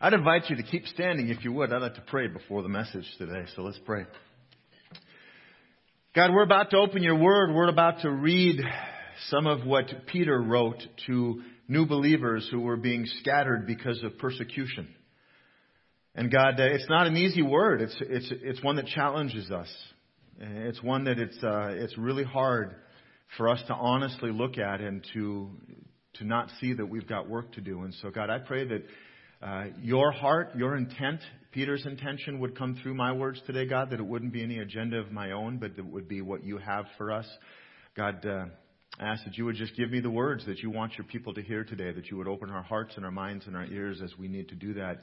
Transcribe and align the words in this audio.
I'd 0.00 0.12
invite 0.12 0.48
you 0.48 0.54
to 0.54 0.62
keep 0.62 0.86
standing 0.86 1.28
if 1.28 1.42
you 1.42 1.52
would. 1.54 1.72
I'd 1.72 1.82
like 1.82 1.96
to 1.96 2.00
pray 2.02 2.28
before 2.28 2.62
the 2.62 2.68
message 2.68 3.04
today, 3.18 3.46
so 3.56 3.62
let's 3.62 3.80
pray. 3.84 4.04
God, 6.14 6.30
we're 6.32 6.44
about 6.44 6.70
to 6.70 6.76
open 6.76 7.02
your 7.02 7.16
word. 7.16 7.52
We're 7.52 7.68
about 7.68 8.02
to 8.02 8.10
read 8.10 8.60
some 9.28 9.48
of 9.48 9.66
what 9.66 9.86
Peter 10.06 10.40
wrote 10.40 10.80
to 11.06 11.42
new 11.66 11.84
believers 11.84 12.48
who 12.48 12.60
were 12.60 12.76
being 12.76 13.06
scattered 13.18 13.66
because 13.66 14.00
of 14.04 14.16
persecution. 14.18 14.86
And 16.14 16.30
God, 16.30 16.60
uh, 16.60 16.62
it's 16.62 16.88
not 16.88 17.08
an 17.08 17.16
easy 17.16 17.42
word. 17.42 17.82
It's, 17.82 17.96
it's, 18.00 18.28
it's 18.30 18.62
one 18.62 18.76
that 18.76 18.86
challenges 18.86 19.50
us. 19.50 19.68
It's 20.38 20.80
one 20.80 21.04
that 21.04 21.18
it's, 21.18 21.42
uh, 21.42 21.70
it's 21.70 21.98
really 21.98 22.24
hard 22.24 22.76
for 23.36 23.48
us 23.48 23.60
to 23.66 23.74
honestly 23.74 24.30
look 24.30 24.58
at 24.58 24.80
and 24.80 25.04
to, 25.14 25.50
to 26.14 26.24
not 26.24 26.50
see 26.60 26.72
that 26.74 26.86
we've 26.86 27.08
got 27.08 27.28
work 27.28 27.54
to 27.54 27.60
do. 27.60 27.82
And 27.82 27.92
so, 28.00 28.10
God, 28.10 28.30
I 28.30 28.38
pray 28.38 28.64
that 28.64 28.84
uh, 29.42 29.64
your 29.80 30.10
heart, 30.10 30.50
your 30.56 30.76
intent, 30.76 31.20
Peter's 31.52 31.86
intention 31.86 32.40
would 32.40 32.56
come 32.56 32.78
through 32.82 32.94
my 32.94 33.12
words 33.12 33.40
today, 33.46 33.66
God, 33.66 33.90
that 33.90 34.00
it 34.00 34.06
wouldn't 34.06 34.32
be 34.32 34.42
any 34.42 34.58
agenda 34.58 34.98
of 34.98 35.12
my 35.12 35.32
own, 35.32 35.58
but 35.58 35.76
that 35.76 35.82
it 35.82 35.86
would 35.86 36.08
be 36.08 36.20
what 36.20 36.44
you 36.44 36.58
have 36.58 36.86
for 36.96 37.12
us. 37.12 37.26
God, 37.96 38.24
uh, 38.26 38.46
I 38.98 39.04
ask 39.04 39.24
that 39.24 39.38
you 39.38 39.44
would 39.44 39.54
just 39.56 39.76
give 39.76 39.90
me 39.90 40.00
the 40.00 40.10
words 40.10 40.44
that 40.46 40.58
you 40.58 40.70
want 40.70 40.98
your 40.98 41.06
people 41.06 41.34
to 41.34 41.42
hear 41.42 41.64
today, 41.64 41.92
that 41.92 42.10
you 42.10 42.16
would 42.16 42.26
open 42.26 42.50
our 42.50 42.62
hearts 42.62 42.94
and 42.96 43.04
our 43.04 43.10
minds 43.12 43.46
and 43.46 43.56
our 43.56 43.66
ears 43.66 44.00
as 44.02 44.12
we 44.18 44.28
need 44.28 44.48
to 44.48 44.56
do 44.56 44.74
that 44.74 45.02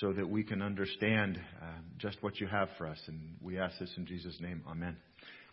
so 0.00 0.12
that 0.12 0.28
we 0.28 0.42
can 0.42 0.62
understand 0.62 1.40
uh, 1.62 1.66
just 1.98 2.22
what 2.22 2.40
you 2.40 2.46
have 2.48 2.68
for 2.76 2.86
us. 2.86 2.98
And 3.06 3.20
we 3.40 3.58
ask 3.58 3.78
this 3.78 3.92
in 3.96 4.04
Jesus' 4.04 4.36
name. 4.40 4.62
Amen. 4.68 4.96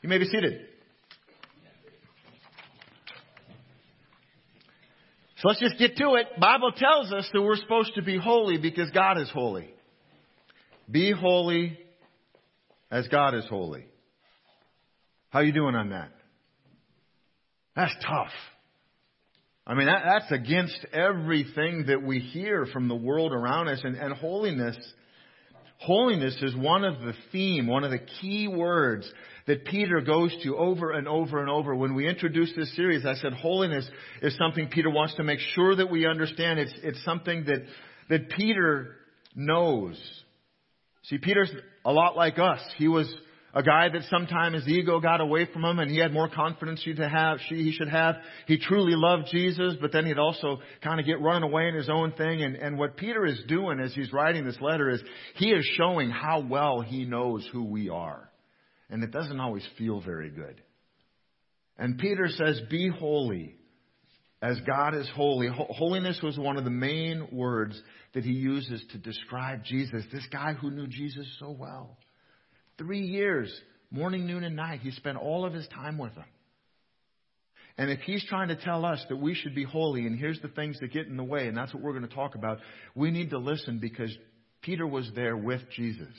You 0.01 0.09
may 0.09 0.17
be 0.17 0.25
seated. 0.25 0.67
So 5.43 5.49
let's 5.49 5.59
just 5.59 5.77
get 5.77 5.97
to 5.97 6.13
it. 6.13 6.39
Bible 6.39 6.71
tells 6.71 7.11
us 7.11 7.29
that 7.33 7.41
we're 7.41 7.57
supposed 7.57 7.95
to 7.95 8.01
be 8.01 8.17
holy 8.17 8.57
because 8.57 8.89
God 8.91 9.17
is 9.19 9.29
holy. 9.29 9.73
Be 10.89 11.11
holy 11.11 11.77
as 12.89 13.09
God 13.09 13.35
is 13.35 13.43
holy. 13.49 13.85
How 15.31 15.39
are 15.39 15.43
you 15.43 15.51
doing 15.51 15.75
on 15.75 15.89
that? 15.89 16.11
That's 17.75 17.93
tough. 18.07 18.31
I 19.67 19.73
mean, 19.73 19.87
that, 19.87 20.03
that's 20.05 20.31
against 20.31 20.79
everything 20.93 21.87
that 21.87 22.01
we 22.01 22.19
hear 22.19 22.65
from 22.71 22.87
the 22.87 22.95
world 22.95 23.33
around 23.33 23.67
us. 23.67 23.81
And, 23.83 23.97
and 23.97 24.13
holiness, 24.13 24.77
holiness 25.79 26.37
is 26.41 26.55
one 26.55 26.85
of 26.85 27.01
the 27.01 27.15
theme, 27.33 27.67
one 27.67 27.83
of 27.83 27.91
the 27.91 27.99
key 28.21 28.47
words 28.47 29.11
that 29.47 29.65
Peter 29.65 30.01
goes 30.01 30.35
to 30.43 30.57
over 30.57 30.91
and 30.91 31.07
over 31.07 31.41
and 31.41 31.49
over. 31.49 31.75
When 31.75 31.95
we 31.95 32.07
introduced 32.07 32.53
this 32.55 32.73
series, 32.75 33.05
I 33.05 33.15
said 33.15 33.33
holiness 33.33 33.87
is 34.21 34.37
something 34.37 34.69
Peter 34.69 34.89
wants 34.89 35.15
to 35.15 35.23
make 35.23 35.39
sure 35.53 35.75
that 35.75 35.91
we 35.91 36.07
understand. 36.07 36.59
It's, 36.59 36.73
it's 36.81 37.03
something 37.03 37.45
that, 37.45 37.65
that 38.09 38.29
Peter 38.29 38.95
knows. 39.35 39.99
See, 41.03 41.17
Peter's 41.17 41.51
a 41.83 41.91
lot 41.91 42.15
like 42.15 42.39
us. 42.39 42.61
He 42.77 42.87
was 42.87 43.13
a 43.53 43.61
guy 43.61 43.89
that 43.89 44.01
sometimes 44.09 44.55
his 44.55 44.67
ego 44.67 44.99
got 44.99 45.21
away 45.21 45.47
from 45.51 45.63
him 45.63 45.77
and 45.79 45.91
he 45.91 45.99
had 45.99 46.11
more 46.11 46.29
confidence 46.29 46.83
to 46.83 47.07
have, 47.07 47.39
he 47.49 47.71
should 47.71 47.89
have. 47.89 48.15
He 48.47 48.57
truly 48.57 48.93
loved 48.95 49.27
Jesus, 49.29 49.75
but 49.79 49.91
then 49.91 50.05
he'd 50.05 50.17
also 50.17 50.59
kind 50.81 50.99
of 50.99 51.05
get 51.05 51.21
running 51.21 51.43
away 51.43 51.67
in 51.67 51.75
his 51.75 51.89
own 51.89 52.13
thing. 52.13 52.41
And, 52.41 52.55
and 52.55 52.79
what 52.79 52.97
Peter 52.97 53.25
is 53.25 53.39
doing 53.47 53.79
as 53.79 53.93
he's 53.93 54.11
writing 54.11 54.45
this 54.45 54.59
letter 54.59 54.89
is 54.89 55.01
he 55.35 55.49
is 55.49 55.65
showing 55.77 56.09
how 56.09 56.39
well 56.39 56.81
he 56.81 57.05
knows 57.05 57.47
who 57.51 57.65
we 57.65 57.89
are 57.89 58.29
and 58.93 59.03
it 59.03 59.09
doesn't 59.09 59.39
always 59.39 59.67
feel 59.75 59.99
very 59.99 60.29
good. 60.29 60.61
And 61.79 61.97
Peter 61.97 62.27
says, 62.27 62.61
Be 62.69 62.89
holy 62.89 63.55
as 64.39 64.59
God 64.67 64.93
is 64.93 65.09
holy. 65.15 65.49
Holiness 65.51 66.19
was 66.21 66.37
one 66.37 66.57
of 66.57 66.63
the 66.63 66.69
main 66.69 67.27
words 67.31 67.81
that 68.13 68.23
he 68.23 68.33
uses 68.33 68.85
to 68.91 68.99
describe 68.99 69.63
Jesus, 69.63 70.03
this 70.13 70.27
guy 70.31 70.53
who 70.53 70.69
knew 70.69 70.85
Jesus 70.85 71.25
so 71.39 71.49
well. 71.49 71.97
Three 72.77 73.01
years, 73.01 73.51
morning, 73.89 74.27
noon, 74.27 74.43
and 74.43 74.55
night, 74.55 74.81
he 74.81 74.91
spent 74.91 75.17
all 75.17 75.43
of 75.43 75.53
his 75.53 75.67
time 75.69 75.97
with 75.97 76.13
him. 76.13 76.25
And 77.79 77.89
if 77.89 78.01
he's 78.01 78.23
trying 78.25 78.49
to 78.49 78.55
tell 78.55 78.85
us 78.85 79.03
that 79.09 79.15
we 79.15 79.33
should 79.33 79.55
be 79.55 79.63
holy, 79.63 80.05
and 80.05 80.19
here's 80.19 80.39
the 80.41 80.49
things 80.49 80.77
that 80.81 80.93
get 80.93 81.07
in 81.07 81.17
the 81.17 81.23
way, 81.23 81.47
and 81.47 81.57
that's 81.57 81.73
what 81.73 81.81
we're 81.81 81.97
going 81.97 82.07
to 82.07 82.13
talk 82.13 82.35
about, 82.35 82.59
we 82.93 83.09
need 83.09 83.31
to 83.31 83.39
listen 83.39 83.79
because 83.79 84.15
Peter 84.61 84.85
was 84.85 85.09
there 85.15 85.35
with 85.35 85.61
Jesus. 85.75 86.13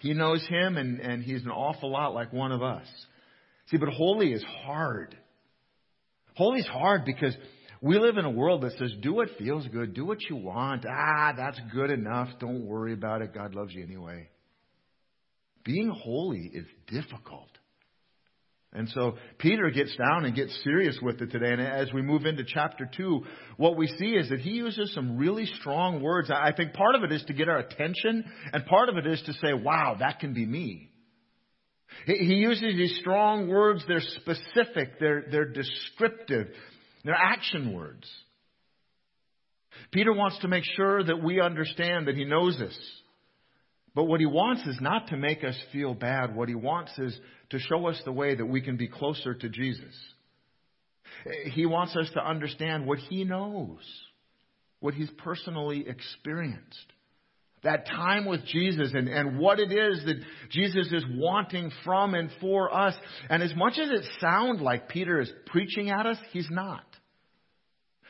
He 0.00 0.14
knows 0.14 0.44
him, 0.46 0.76
and, 0.76 0.98
and 0.98 1.22
he's 1.22 1.42
an 1.44 1.50
awful 1.50 1.90
lot 1.90 2.14
like 2.14 2.32
one 2.32 2.52
of 2.52 2.62
us. 2.62 2.86
See, 3.70 3.76
but 3.76 3.90
holy 3.90 4.32
is 4.32 4.44
hard. 4.64 5.16
Holy 6.34 6.60
is 6.60 6.66
hard 6.66 7.04
because 7.04 7.36
we 7.82 7.98
live 7.98 8.16
in 8.16 8.24
a 8.24 8.30
world 8.30 8.62
that 8.62 8.72
says, 8.78 8.92
do 9.02 9.14
what 9.14 9.28
feels 9.38 9.66
good, 9.68 9.94
do 9.94 10.04
what 10.04 10.18
you 10.28 10.36
want. 10.36 10.84
Ah, 10.88 11.34
that's 11.36 11.60
good 11.72 11.90
enough. 11.90 12.28
Don't 12.40 12.64
worry 12.66 12.94
about 12.94 13.22
it. 13.22 13.34
God 13.34 13.54
loves 13.54 13.74
you 13.74 13.82
anyway. 13.82 14.28
Being 15.64 15.90
holy 15.90 16.50
is 16.52 16.66
difficult. 16.88 17.50
And 18.72 18.88
so 18.90 19.16
Peter 19.38 19.68
gets 19.70 19.94
down 19.96 20.24
and 20.24 20.34
gets 20.34 20.56
serious 20.62 20.96
with 21.02 21.20
it 21.20 21.32
today. 21.32 21.52
And 21.52 21.60
as 21.60 21.92
we 21.92 22.02
move 22.02 22.24
into 22.24 22.44
chapter 22.46 22.88
2, 22.96 23.24
what 23.56 23.76
we 23.76 23.88
see 23.88 24.10
is 24.10 24.28
that 24.28 24.40
he 24.40 24.50
uses 24.50 24.94
some 24.94 25.16
really 25.16 25.46
strong 25.46 26.00
words. 26.00 26.30
I 26.30 26.52
think 26.52 26.72
part 26.74 26.94
of 26.94 27.02
it 27.02 27.10
is 27.10 27.24
to 27.24 27.32
get 27.32 27.48
our 27.48 27.58
attention, 27.58 28.24
and 28.52 28.64
part 28.66 28.88
of 28.88 28.96
it 28.96 29.06
is 29.06 29.20
to 29.22 29.32
say, 29.34 29.52
wow, 29.52 29.96
that 29.98 30.20
can 30.20 30.34
be 30.34 30.46
me. 30.46 30.90
He 32.06 32.34
uses 32.34 32.76
these 32.76 32.96
strong 33.00 33.48
words. 33.48 33.84
They're 33.88 34.00
specific. 34.00 35.00
They're, 35.00 35.24
they're 35.30 35.52
descriptive. 35.52 36.48
They're 37.04 37.14
action 37.14 37.74
words. 37.74 38.08
Peter 39.90 40.12
wants 40.12 40.38
to 40.40 40.48
make 40.48 40.64
sure 40.76 41.02
that 41.02 41.22
we 41.22 41.40
understand 41.40 42.06
that 42.06 42.14
he 42.14 42.24
knows 42.24 42.60
us. 42.60 42.78
But 43.94 44.04
what 44.04 44.20
he 44.20 44.26
wants 44.26 44.62
is 44.66 44.78
not 44.80 45.08
to 45.08 45.16
make 45.16 45.42
us 45.42 45.56
feel 45.72 45.94
bad. 45.94 46.34
What 46.34 46.48
he 46.48 46.54
wants 46.54 46.96
is 46.98 47.18
to 47.50 47.58
show 47.58 47.86
us 47.88 48.00
the 48.04 48.12
way 48.12 48.34
that 48.34 48.46
we 48.46 48.60
can 48.60 48.76
be 48.76 48.88
closer 48.88 49.34
to 49.34 49.48
Jesus. 49.48 49.94
He 51.52 51.66
wants 51.66 51.96
us 51.96 52.08
to 52.14 52.24
understand 52.24 52.86
what 52.86 52.98
he 52.98 53.24
knows, 53.24 53.80
what 54.78 54.94
he's 54.94 55.10
personally 55.18 55.86
experienced. 55.88 56.92
That 57.62 57.86
time 57.86 58.24
with 58.24 58.46
Jesus 58.46 58.92
and, 58.94 59.06
and 59.06 59.38
what 59.38 59.60
it 59.60 59.70
is 59.70 60.02
that 60.06 60.22
Jesus 60.50 60.90
is 60.92 61.04
wanting 61.10 61.70
from 61.84 62.14
and 62.14 62.30
for 62.40 62.74
us. 62.74 62.94
And 63.28 63.42
as 63.42 63.54
much 63.54 63.74
as 63.78 63.90
it 63.90 64.04
sounds 64.18 64.62
like 64.62 64.88
Peter 64.88 65.20
is 65.20 65.30
preaching 65.46 65.90
at 65.90 66.06
us, 66.06 66.16
he's 66.32 66.48
not. 66.50 66.84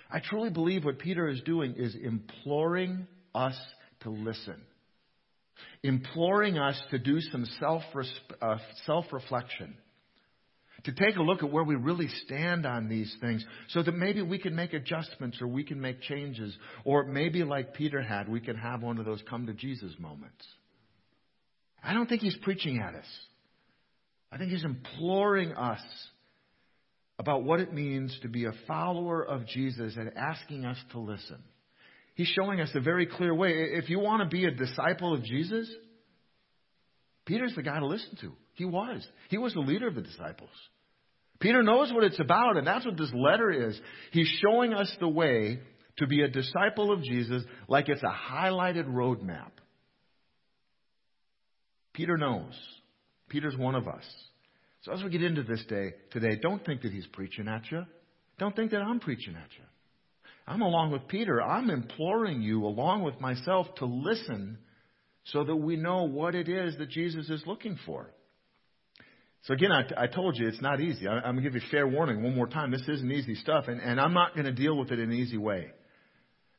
I 0.08 0.20
truly 0.20 0.50
believe 0.50 0.84
what 0.84 1.00
Peter 1.00 1.26
is 1.28 1.40
doing 1.40 1.74
is 1.76 1.96
imploring 2.00 3.08
us 3.34 3.56
to 4.02 4.10
listen 4.10 4.60
imploring 5.82 6.58
us 6.58 6.80
to 6.90 6.98
do 6.98 7.20
some 7.20 7.46
self 7.58 7.82
uh, 8.40 8.56
self 8.86 9.06
reflection, 9.12 9.76
to 10.84 10.92
take 10.92 11.16
a 11.16 11.22
look 11.22 11.42
at 11.42 11.50
where 11.50 11.64
we 11.64 11.74
really 11.74 12.08
stand 12.26 12.66
on 12.66 12.88
these 12.88 13.14
things, 13.20 13.44
so 13.68 13.82
that 13.82 13.92
maybe 13.92 14.22
we 14.22 14.38
can 14.38 14.54
make 14.54 14.72
adjustments 14.72 15.38
or 15.40 15.46
we 15.46 15.64
can 15.64 15.80
make 15.80 16.00
changes, 16.02 16.56
or 16.84 17.04
maybe 17.04 17.44
like 17.44 17.74
Peter 17.74 18.02
had, 18.02 18.28
we 18.28 18.40
can 18.40 18.56
have 18.56 18.82
one 18.82 18.98
of 18.98 19.04
those 19.04 19.22
come 19.28 19.46
to 19.46 19.54
Jesus 19.54 19.92
moments. 19.98 20.46
I 21.82 21.94
don't 21.94 22.08
think 22.08 22.20
he's 22.20 22.36
preaching 22.42 22.78
at 22.78 22.94
us. 22.94 23.06
I 24.32 24.38
think 24.38 24.50
he's 24.50 24.64
imploring 24.64 25.52
us 25.52 25.80
about 27.18 27.42
what 27.42 27.60
it 27.60 27.72
means 27.72 28.16
to 28.22 28.28
be 28.28 28.44
a 28.44 28.52
follower 28.66 29.22
of 29.22 29.46
Jesus 29.46 29.94
and 29.96 30.10
asking 30.16 30.64
us 30.64 30.78
to 30.92 31.00
listen. 31.00 31.38
He's 32.20 32.34
showing 32.38 32.60
us 32.60 32.68
a 32.74 32.80
very 32.80 33.06
clear 33.06 33.34
way. 33.34 33.48
If 33.48 33.88
you 33.88 33.98
want 33.98 34.22
to 34.22 34.28
be 34.28 34.44
a 34.44 34.50
disciple 34.50 35.14
of 35.14 35.24
Jesus, 35.24 35.66
Peter's 37.24 37.54
the 37.54 37.62
guy 37.62 37.78
to 37.78 37.86
listen 37.86 38.14
to. 38.20 38.32
He 38.52 38.66
was. 38.66 39.08
He 39.30 39.38
was 39.38 39.54
the 39.54 39.60
leader 39.60 39.88
of 39.88 39.94
the 39.94 40.02
disciples. 40.02 40.50
Peter 41.38 41.62
knows 41.62 41.90
what 41.90 42.04
it's 42.04 42.20
about, 42.20 42.58
and 42.58 42.66
that's 42.66 42.84
what 42.84 42.98
this 42.98 43.10
letter 43.14 43.50
is. 43.50 43.80
He's 44.12 44.30
showing 44.44 44.74
us 44.74 44.94
the 45.00 45.08
way 45.08 45.60
to 45.96 46.06
be 46.06 46.20
a 46.20 46.28
disciple 46.28 46.92
of 46.92 47.02
Jesus 47.02 47.42
like 47.68 47.88
it's 47.88 48.02
a 48.02 48.14
highlighted 48.30 48.86
roadmap. 48.86 49.52
Peter 51.94 52.18
knows. 52.18 52.52
Peter's 53.30 53.56
one 53.56 53.76
of 53.76 53.88
us. 53.88 54.04
So 54.82 54.92
as 54.92 55.02
we 55.02 55.08
get 55.08 55.22
into 55.22 55.42
this 55.42 55.64
day 55.70 55.94
today, 56.10 56.38
don't 56.42 56.62
think 56.66 56.82
that 56.82 56.92
he's 56.92 57.06
preaching 57.14 57.48
at 57.48 57.62
you. 57.70 57.86
Don't 58.38 58.54
think 58.54 58.72
that 58.72 58.82
I'm 58.82 59.00
preaching 59.00 59.36
at 59.36 59.48
you. 59.56 59.64
I'm 60.50 60.62
along 60.62 60.90
with 60.90 61.06
Peter. 61.06 61.40
I'm 61.40 61.70
imploring 61.70 62.42
you, 62.42 62.64
along 62.64 63.04
with 63.04 63.20
myself, 63.20 63.68
to 63.76 63.84
listen 63.84 64.58
so 65.26 65.44
that 65.44 65.54
we 65.54 65.76
know 65.76 66.08
what 66.08 66.34
it 66.34 66.48
is 66.48 66.76
that 66.78 66.90
Jesus 66.90 67.30
is 67.30 67.40
looking 67.46 67.78
for. 67.86 68.12
So 69.44 69.54
again, 69.54 69.70
I, 69.70 69.84
I 69.96 70.06
told 70.08 70.36
you 70.36 70.48
it's 70.48 70.60
not 70.60 70.80
easy. 70.80 71.06
I, 71.06 71.18
am 71.18 71.22
going 71.22 71.36
to 71.36 71.42
give 71.42 71.54
you 71.54 71.60
fair 71.70 71.86
warning 71.86 72.24
one 72.24 72.34
more 72.34 72.48
time. 72.48 72.72
This 72.72 72.82
isn't 72.88 73.12
easy 73.12 73.36
stuff, 73.36 73.68
and, 73.68 73.80
and 73.80 74.00
I'm 74.00 74.12
not 74.12 74.34
going 74.34 74.46
to 74.46 74.52
deal 74.52 74.76
with 74.76 74.90
it 74.90 74.98
in 74.98 75.12
an 75.12 75.16
easy 75.16 75.38
way. 75.38 75.68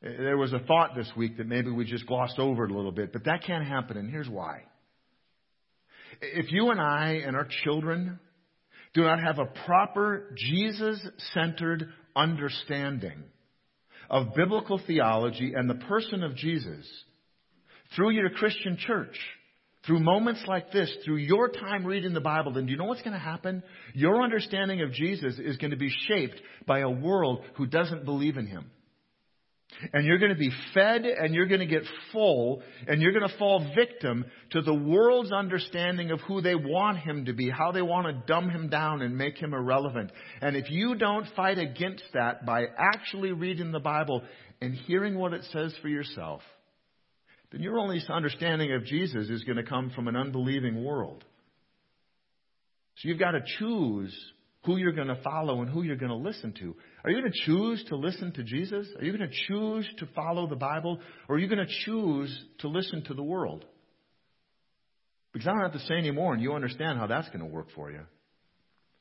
There 0.02 0.38
was 0.38 0.54
a 0.54 0.60
thought 0.60 0.96
this 0.96 1.12
week 1.18 1.36
that 1.38 1.48
maybe 1.48 1.70
we 1.70 1.84
just 1.84 2.08
glossed 2.08 2.40
over 2.40 2.64
it 2.64 2.72
a 2.72 2.74
little 2.74 2.94
bit, 2.94 3.12
but 3.12 3.26
that 3.26 3.44
can't 3.46 3.68
happen, 3.68 3.98
and 3.98 4.10
here's 4.10 4.30
why. 4.30 4.62
If 6.22 6.50
you 6.50 6.70
and 6.72 6.80
I 6.80 7.24
and 7.26 7.36
our 7.36 7.48
children 7.66 8.22
do 8.94 9.02
not 9.02 9.22
have 9.22 9.38
a 9.38 9.48
proper 9.66 10.34
Jesus 10.38 11.06
centered 11.34 11.90
understanding 12.16 13.26
of 14.12 14.36
biblical 14.36 14.80
theology 14.86 15.54
and 15.56 15.70
the 15.70 15.86
person 15.86 16.22
of 16.22 16.36
Jesus, 16.36 16.86
through 17.96 18.12
your 18.12 18.30
Christian 18.30 18.78
church, 18.78 19.18
through 19.86 20.02
moments 20.02 20.44
like 20.48 20.72
this, 20.72 20.94
through 21.04 21.16
your 21.16 21.48
time 21.48 21.86
reading 21.88 22.14
the 22.14 22.20
Bible, 22.20 22.54
then 22.54 22.66
do 22.66 22.72
you 22.72 22.78
know 22.78 22.86
what's 22.86 23.02
going 23.02 23.14
to 23.14 23.20
happen? 23.20 23.64
Your 23.94 24.22
understanding 24.22 24.82
of 24.82 24.92
Jesus 24.92 25.40
is 25.40 25.58
going 25.58 25.72
to 25.72 25.78
be 25.78 25.92
shaped 26.08 26.40
by 26.68 26.80
a 26.80 26.90
world 26.90 27.44
who 27.56 27.66
doesn't 27.66 28.06
believe 28.06 28.36
in 28.38 28.46
him. 28.46 28.70
And 29.94 30.06
you're 30.06 30.20
going 30.20 30.32
to 30.32 30.38
be 30.38 30.52
fed 30.74 31.06
and 31.06 31.34
you're 31.34 31.48
going 31.48 31.60
to 31.60 31.66
get 31.66 31.84
full 32.12 32.62
and 32.88 33.02
you're 33.02 33.14
going 33.14 33.28
to 33.28 33.38
fall 33.38 33.66
victim 33.76 34.26
to 34.52 34.62
the 34.62 34.74
world's 34.74 35.32
understanding 35.32 36.12
of 36.12 36.20
who 36.22 36.42
they 36.42 36.56
want 36.56 37.00
him 37.00 37.26
to 37.26 37.34
be, 37.34 37.50
how 37.50 37.72
they 37.72 37.82
want 37.82 38.08
to 38.08 38.24
dumb 38.28 38.50
him 38.50 38.70
down 38.70 39.02
and 39.02 39.18
make 39.18 39.38
him 39.38 39.54
irrelevant. 39.54 40.12
And 40.42 40.56
if 40.56 40.70
you 40.70 40.96
don't 40.96 41.26
fight 41.36 41.58
against 41.58 42.04
that 42.14 42.46
by 42.46 42.66
actually 42.78 43.32
reading 43.32 43.72
the 43.72 43.80
Bible 43.80 44.22
and 44.62 44.74
hearing 44.74 45.18
what 45.18 45.34
it 45.34 45.44
says 45.52 45.74
for 45.82 45.88
yourself, 45.88 46.42
then 47.52 47.62
your 47.62 47.78
only 47.78 48.02
understanding 48.10 48.74
of 48.74 48.86
Jesus 48.86 49.30
is 49.30 49.44
going 49.44 49.58
to 49.58 49.64
come 49.64 49.90
from 49.90 50.08
an 50.08 50.16
unbelieving 50.16 50.84
world. 50.84 51.24
So 52.98 53.08
you've 53.08 53.20
got 53.20 53.32
to 53.32 53.42
choose 53.60 54.16
who 54.64 54.78
you're 54.78 54.92
going 54.92 55.08
to 55.08 55.22
follow 55.24 55.62
and 55.62 55.70
who 55.70 55.82
you're 55.82 55.96
going 55.96 56.12
to 56.12 56.16
listen 56.16 56.54
to. 56.60 56.76
Are 57.04 57.10
you 57.10 57.20
going 57.20 57.32
to 57.32 57.46
choose 57.46 57.84
to 57.90 57.96
listen 57.96 58.32
to 58.34 58.44
Jesus? 58.44 58.88
Are 59.00 59.04
you 59.04 59.16
going 59.16 59.28
to 59.28 59.36
choose 59.48 59.88
to 59.98 60.08
follow 60.16 60.48
the 60.48 60.56
Bible? 60.56 61.00
Or 61.28 61.36
are 61.36 61.40
you 61.40 61.48
going 61.48 61.66
to 61.66 61.74
choose 61.86 62.46
to 62.60 62.68
listen 62.68 63.04
to 63.06 63.14
the 63.14 63.24
world? 63.24 63.66
Because 65.34 65.48
I 65.48 65.52
don't 65.52 65.62
have 65.62 65.74
to 65.74 65.88
say 65.88 65.96
anymore, 65.96 66.34
and 66.34 66.44
you 66.44 66.54
understand 66.54 67.00
how 67.00 67.08
that's 67.08 67.28
going 67.30 67.40
to 67.40 67.46
work 67.46 67.68
for 67.74 67.90
you. 67.90 68.02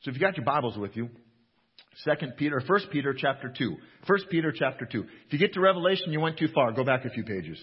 So 0.01 0.09
if 0.09 0.15
you 0.15 0.21
got 0.21 0.37
your 0.37 0.45
Bibles 0.45 0.77
with 0.77 0.95
you, 0.95 1.09
Second 2.03 2.33
Peter, 2.37 2.61
First 2.65 2.87
Peter 2.89 3.13
chapter 3.15 3.53
two. 3.55 3.75
First 4.07 4.25
Peter 4.29 4.53
chapter 4.55 4.85
two. 4.85 5.01
If 5.27 5.33
you 5.33 5.39
get 5.39 5.53
to 5.53 5.59
Revelation, 5.59 6.11
you 6.11 6.21
went 6.21 6.39
too 6.39 6.47
far. 6.55 6.71
Go 6.71 6.83
back 6.83 7.05
a 7.05 7.09
few 7.09 7.23
pages. 7.23 7.59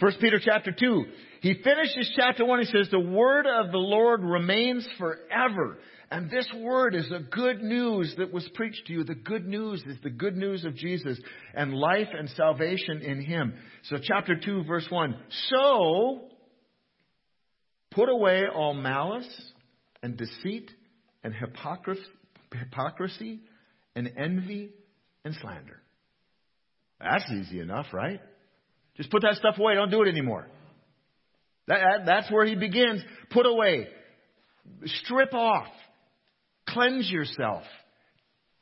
First 0.00 0.20
Peter 0.20 0.38
chapter 0.42 0.72
2. 0.78 1.04
He 1.40 1.54
finishes 1.54 2.12
chapter 2.16 2.44
1. 2.44 2.58
He 2.60 2.64
says, 2.66 2.88
The 2.90 3.00
word 3.00 3.46
of 3.46 3.72
the 3.72 3.78
Lord 3.78 4.22
remains 4.22 4.86
forever. 4.98 5.78
And 6.10 6.30
this 6.30 6.48
word 6.56 6.94
is 6.94 7.08
the 7.08 7.18
good 7.18 7.62
news 7.62 8.14
that 8.18 8.32
was 8.32 8.48
preached 8.54 8.86
to 8.86 8.92
you. 8.92 9.02
The 9.02 9.14
good 9.14 9.46
news 9.46 9.82
is 9.86 9.96
the 10.04 10.10
good 10.10 10.36
news 10.36 10.64
of 10.64 10.76
Jesus 10.76 11.18
and 11.52 11.74
life 11.74 12.08
and 12.16 12.28
salvation 12.30 13.02
in 13.02 13.20
Him. 13.20 13.54
So 13.84 13.96
chapter 14.00 14.36
2 14.36 14.64
verse 14.64 14.86
1. 14.88 15.16
So, 15.48 16.28
put 17.90 18.08
away 18.08 18.44
all 18.54 18.74
malice 18.74 19.28
and 20.02 20.16
deceit 20.16 20.70
and 21.24 21.34
hypocrisy 21.34 23.40
and 23.96 24.10
envy 24.16 24.70
and 25.24 25.34
slander. 25.40 25.80
That's 27.00 27.24
easy 27.32 27.58
enough, 27.58 27.86
right? 27.92 28.20
Just 28.96 29.10
put 29.10 29.22
that 29.22 29.34
stuff 29.34 29.58
away. 29.58 29.74
Don't 29.74 29.90
do 29.90 30.02
it 30.02 30.08
anymore. 30.08 30.46
That, 31.66 31.80
that, 31.80 32.06
that's 32.06 32.30
where 32.30 32.46
he 32.46 32.54
begins. 32.54 33.02
Put 33.30 33.44
away. 33.44 33.88
Strip 34.84 35.34
off. 35.34 35.66
Cleanse 36.76 37.10
yourself. 37.10 37.62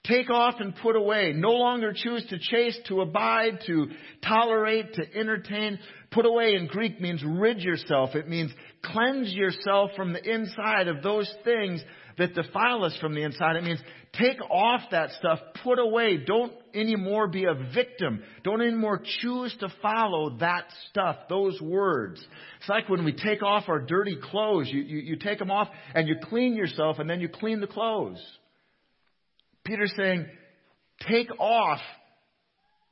Take 0.07 0.31
off 0.31 0.55
and 0.61 0.77
put 0.77 0.95
away. 0.95 1.33
No 1.35 1.51
longer 1.51 1.93
choose 1.93 2.25
to 2.27 2.39
chase, 2.39 2.79
to 2.87 3.01
abide, 3.01 3.59
to 3.67 3.89
tolerate, 4.25 4.95
to 4.95 5.03
entertain. 5.19 5.81
Put 6.13 6.25
away 6.25 6.55
in 6.55 6.69
Greek 6.69 7.01
means 7.01 7.25
rid 7.27 7.61
yourself. 7.61 8.15
It 8.15 8.29
means 8.29 8.53
cleanse 8.85 9.33
yourself 9.33 9.91
from 9.97 10.13
the 10.13 10.23
inside 10.23 10.87
of 10.87 11.03
those 11.03 11.29
things 11.43 11.83
that 12.17 12.35
defile 12.35 12.85
us 12.85 12.97
from 13.01 13.17
the 13.17 13.23
inside. 13.23 13.57
It 13.57 13.65
means 13.65 13.81
take 14.13 14.41
off 14.49 14.83
that 14.93 15.11
stuff, 15.19 15.41
put 15.65 15.81
away. 15.81 16.19
Don't 16.25 16.53
anymore 16.75 17.29
be 17.29 17.44
a 17.44 17.55
victim. 17.75 18.23
Don't 18.43 18.61
anymore 18.61 19.00
choose 19.21 19.55
to 19.61 19.69
follow 19.81 20.37
that 20.38 20.67
stuff, 20.91 21.17
those 21.29 21.61
words. 21.61 22.25
It's 22.61 22.69
like 22.69 22.88
when 22.88 23.05
we 23.05 23.12
take 23.12 23.43
off 23.43 23.65
our 23.69 23.81
dirty 23.81 24.19
clothes. 24.23 24.69
You, 24.71 24.82
you, 24.82 24.99
you 24.99 25.17
take 25.17 25.38
them 25.38 25.50
off 25.50 25.69
and 25.94 26.09
you 26.09 26.17
clean 26.25 26.55
yourself 26.55 26.99
and 26.99 27.09
then 27.09 27.21
you 27.21 27.29
clean 27.29 27.61
the 27.61 27.67
clothes. 27.67 28.23
Peter's 29.65 29.93
saying, 29.97 30.26
take 31.09 31.31
off 31.38 31.81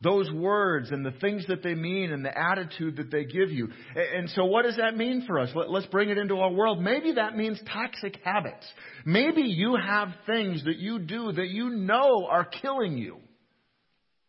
those 0.03 0.31
words 0.33 0.91
and 0.91 1.07
the 1.07 1.13
things 1.13 1.47
that 1.47 1.63
they 1.63 1.75
mean 1.75 2.13
and 2.13 2.25
the 2.25 2.37
attitude 2.37 2.97
that 2.97 3.11
they 3.11 3.25
give 3.25 3.51
you. 3.51 3.69
And 3.95 4.29
so 4.31 4.45
what 4.45 4.65
does 4.65 4.77
that 4.77 4.97
mean 4.97 5.25
for 5.27 5.39
us? 5.39 5.51
Let's 5.55 5.87
bring 5.87 6.11
it 6.11 6.19
into 6.19 6.37
our 6.37 6.51
world. 6.51 6.83
Maybe 6.83 7.13
that 7.13 7.37
means 7.37 7.61
toxic 7.73 8.19
habits. 8.25 8.67
Maybe 9.07 9.43
you 9.43 9.77
have 9.77 10.09
things 10.27 10.65
that 10.65 10.77
you 10.77 10.99
do 10.99 11.33
that 11.33 11.49
you 11.49 11.71
know 11.71 12.27
are 12.29 12.45
killing 12.45 12.99
you. 12.99 13.19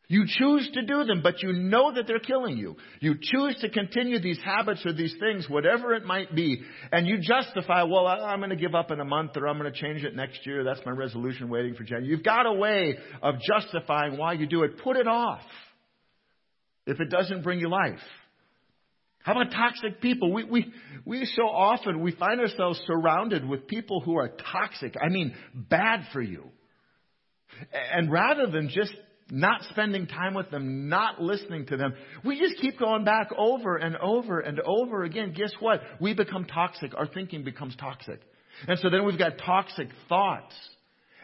You 0.09 0.25
choose 0.27 0.69
to 0.73 0.85
do 0.85 1.05
them, 1.05 1.21
but 1.23 1.41
you 1.41 1.53
know 1.53 1.93
that 1.93 2.07
they're 2.07 2.19
killing 2.19 2.57
you. 2.57 2.75
You 2.99 3.15
choose 3.21 3.55
to 3.61 3.69
continue 3.69 4.19
these 4.19 4.39
habits 4.43 4.85
or 4.85 4.91
these 4.91 5.15
things, 5.19 5.49
whatever 5.49 5.93
it 5.93 6.03
might 6.03 6.35
be, 6.35 6.61
and 6.91 7.07
you 7.07 7.19
justify, 7.21 7.83
well, 7.83 8.05
I'm 8.05 8.39
going 8.39 8.49
to 8.49 8.57
give 8.57 8.75
up 8.75 8.91
in 8.91 8.99
a 8.99 9.05
month 9.05 9.31
or 9.37 9.47
I'm 9.47 9.57
going 9.57 9.71
to 9.71 9.79
change 9.79 10.03
it 10.03 10.13
next 10.15 10.45
year. 10.45 10.63
That's 10.65 10.81
my 10.85 10.91
resolution 10.91 11.49
waiting 11.49 11.73
for 11.73 11.83
January. 11.83 12.09
You've 12.09 12.23
got 12.23 12.45
a 12.45 12.53
way 12.53 12.97
of 13.21 13.35
justifying 13.39 14.17
why 14.17 14.33
you 14.33 14.45
do 14.45 14.63
it. 14.63 14.77
Put 14.83 14.97
it 14.97 15.07
off 15.07 15.41
if 16.85 16.99
it 16.99 17.09
doesn't 17.09 17.43
bring 17.43 17.59
you 17.59 17.69
life. 17.69 18.01
How 19.23 19.31
about 19.31 19.53
toxic 19.53 20.01
people? 20.01 20.33
We, 20.33 20.43
we, 20.43 20.73
we 21.05 21.25
so 21.25 21.43
often, 21.43 22.01
we 22.01 22.11
find 22.11 22.41
ourselves 22.41 22.81
surrounded 22.85 23.47
with 23.47 23.67
people 23.67 24.01
who 24.01 24.17
are 24.17 24.27
toxic. 24.51 24.95
I 25.01 25.07
mean, 25.07 25.33
bad 25.53 26.01
for 26.11 26.21
you. 26.21 26.49
And 27.93 28.11
rather 28.11 28.47
than 28.47 28.67
just 28.67 28.93
not 29.31 29.61
spending 29.69 30.07
time 30.07 30.33
with 30.33 30.51
them, 30.51 30.89
not 30.89 31.21
listening 31.21 31.65
to 31.67 31.77
them. 31.77 31.93
We 32.23 32.39
just 32.39 32.57
keep 32.61 32.79
going 32.79 33.03
back 33.03 33.29
over 33.37 33.77
and 33.77 33.95
over 33.97 34.39
and 34.39 34.59
over 34.59 35.03
again. 35.03 35.33
Guess 35.35 35.53
what? 35.59 35.81
We 35.99 36.13
become 36.13 36.45
toxic. 36.45 36.93
Our 36.95 37.07
thinking 37.07 37.43
becomes 37.43 37.75
toxic. 37.75 38.21
And 38.67 38.77
so 38.79 38.89
then 38.89 39.05
we've 39.05 39.17
got 39.17 39.37
toxic 39.43 39.89
thoughts. 40.09 40.53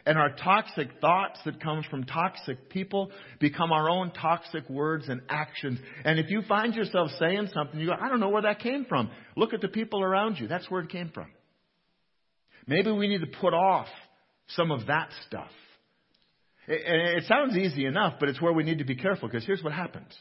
And 0.06 0.18
our 0.18 0.32
toxic 0.32 0.88
thoughts 1.02 1.40
that 1.46 1.62
come 1.62 1.84
from 1.90 2.06
toxic 2.06 2.70
people 2.70 3.12
become 3.40 3.72
our 3.72 3.90
own 3.90 4.12
toxic 4.12 4.68
words 4.70 5.08
and 5.10 5.22
actions. 5.30 5.78
And 6.04 6.18
if 6.18 6.30
you 6.30 6.42
find 6.48 6.74
yourself 6.74 7.12
saying 7.20 7.50
something, 7.54 7.80
you 7.80 7.88
go, 7.88 7.94
I 8.00 8.10
don't 8.10 8.20
know 8.20 8.30
where 8.30 8.44
that 8.44 8.60
came 8.60 8.86
from. 8.86 9.12
Look 9.36 9.54
at 9.54 9.62
the 9.62 9.68
people 9.68 10.02
around 10.02 10.40
you. 10.40 10.48
That's 10.48 10.70
where 10.72 10.82
it 10.82 10.90
came 10.90 11.12
from. 11.14 11.28
Maybe 12.66 12.92
we 12.92 13.08
need 13.08 13.22
to 13.22 13.40
put 13.40 13.54
off 13.54 13.88
some 14.48 14.72
of 14.72 14.88
that 14.88 15.10
stuff. 15.28 15.52
It, 16.70 17.18
it 17.18 17.24
sounds 17.28 17.58
easy 17.58 17.86
enough, 17.86 18.16
but 18.20 18.30
it's 18.30 18.42
where 18.42 18.54
we 18.54 18.64
need 18.64 18.78
to 18.78 18.86
be 18.86 18.96
careful 18.96 19.28
because 19.28 19.46
here's 19.46 19.64
what 19.64 19.74
happens. 19.74 20.16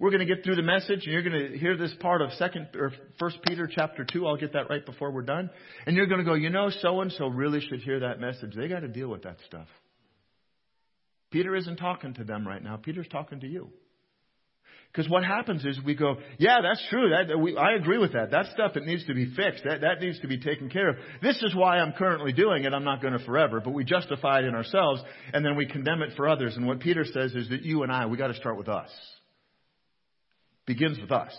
We're 0.00 0.10
going 0.10 0.26
to 0.26 0.32
get 0.32 0.44
through 0.44 0.56
the 0.56 0.62
message, 0.62 1.04
and 1.04 1.12
you're 1.12 1.22
going 1.22 1.52
to 1.52 1.58
hear 1.58 1.76
this 1.76 1.92
part 1.98 2.22
of 2.22 2.32
Second 2.34 2.68
or 2.74 2.92
First 3.18 3.38
Peter 3.46 3.68
chapter 3.72 4.04
two. 4.04 4.26
I'll 4.26 4.36
get 4.36 4.52
that 4.52 4.68
right 4.70 4.84
before 4.84 5.10
we're 5.10 5.22
done, 5.22 5.50
and 5.86 5.96
you're 5.96 6.06
going 6.06 6.20
to 6.20 6.24
go, 6.24 6.34
you 6.34 6.50
know, 6.50 6.70
so 6.70 7.00
and 7.00 7.10
so 7.12 7.26
really 7.28 7.60
should 7.60 7.80
hear 7.80 8.00
that 8.00 8.20
message. 8.20 8.54
They 8.54 8.68
got 8.68 8.80
to 8.80 8.88
deal 8.88 9.08
with 9.08 9.22
that 9.22 9.38
stuff. 9.46 9.66
Peter 11.30 11.54
isn't 11.54 11.76
talking 11.76 12.14
to 12.14 12.24
them 12.24 12.46
right 12.46 12.62
now. 12.62 12.76
Peter's 12.76 13.08
talking 13.08 13.40
to 13.40 13.46
you. 13.46 13.70
Because 14.92 15.10
what 15.10 15.22
happens 15.22 15.64
is 15.64 15.78
we 15.84 15.94
go, 15.94 16.16
yeah, 16.38 16.58
that's 16.62 16.82
true. 16.88 17.10
That, 17.10 17.38
we, 17.38 17.56
I 17.56 17.74
agree 17.74 17.98
with 17.98 18.14
that. 18.14 18.30
That's 18.30 18.50
stuff 18.50 18.72
that 18.74 18.84
needs 18.84 19.04
to 19.06 19.14
be 19.14 19.26
fixed. 19.26 19.64
That, 19.64 19.82
that 19.82 20.00
needs 20.00 20.18
to 20.20 20.28
be 20.28 20.38
taken 20.40 20.70
care 20.70 20.88
of. 20.90 20.96
This 21.22 21.36
is 21.42 21.54
why 21.54 21.78
I'm 21.78 21.92
currently 21.92 22.32
doing 22.32 22.64
it. 22.64 22.72
I'm 22.72 22.84
not 22.84 23.02
going 23.02 23.16
to 23.16 23.24
forever. 23.24 23.60
But 23.60 23.74
we 23.74 23.84
justify 23.84 24.40
it 24.40 24.46
in 24.46 24.54
ourselves 24.54 25.02
and 25.32 25.44
then 25.44 25.56
we 25.56 25.66
condemn 25.66 26.02
it 26.02 26.10
for 26.16 26.26
others. 26.26 26.56
And 26.56 26.66
what 26.66 26.80
Peter 26.80 27.04
says 27.04 27.34
is 27.34 27.48
that 27.50 27.62
you 27.62 27.82
and 27.82 27.92
I, 27.92 28.06
we 28.06 28.16
got 28.16 28.28
to 28.28 28.34
start 28.34 28.56
with 28.56 28.68
us. 28.68 28.90
Begins 30.66 30.98
with 30.98 31.12
us. 31.12 31.36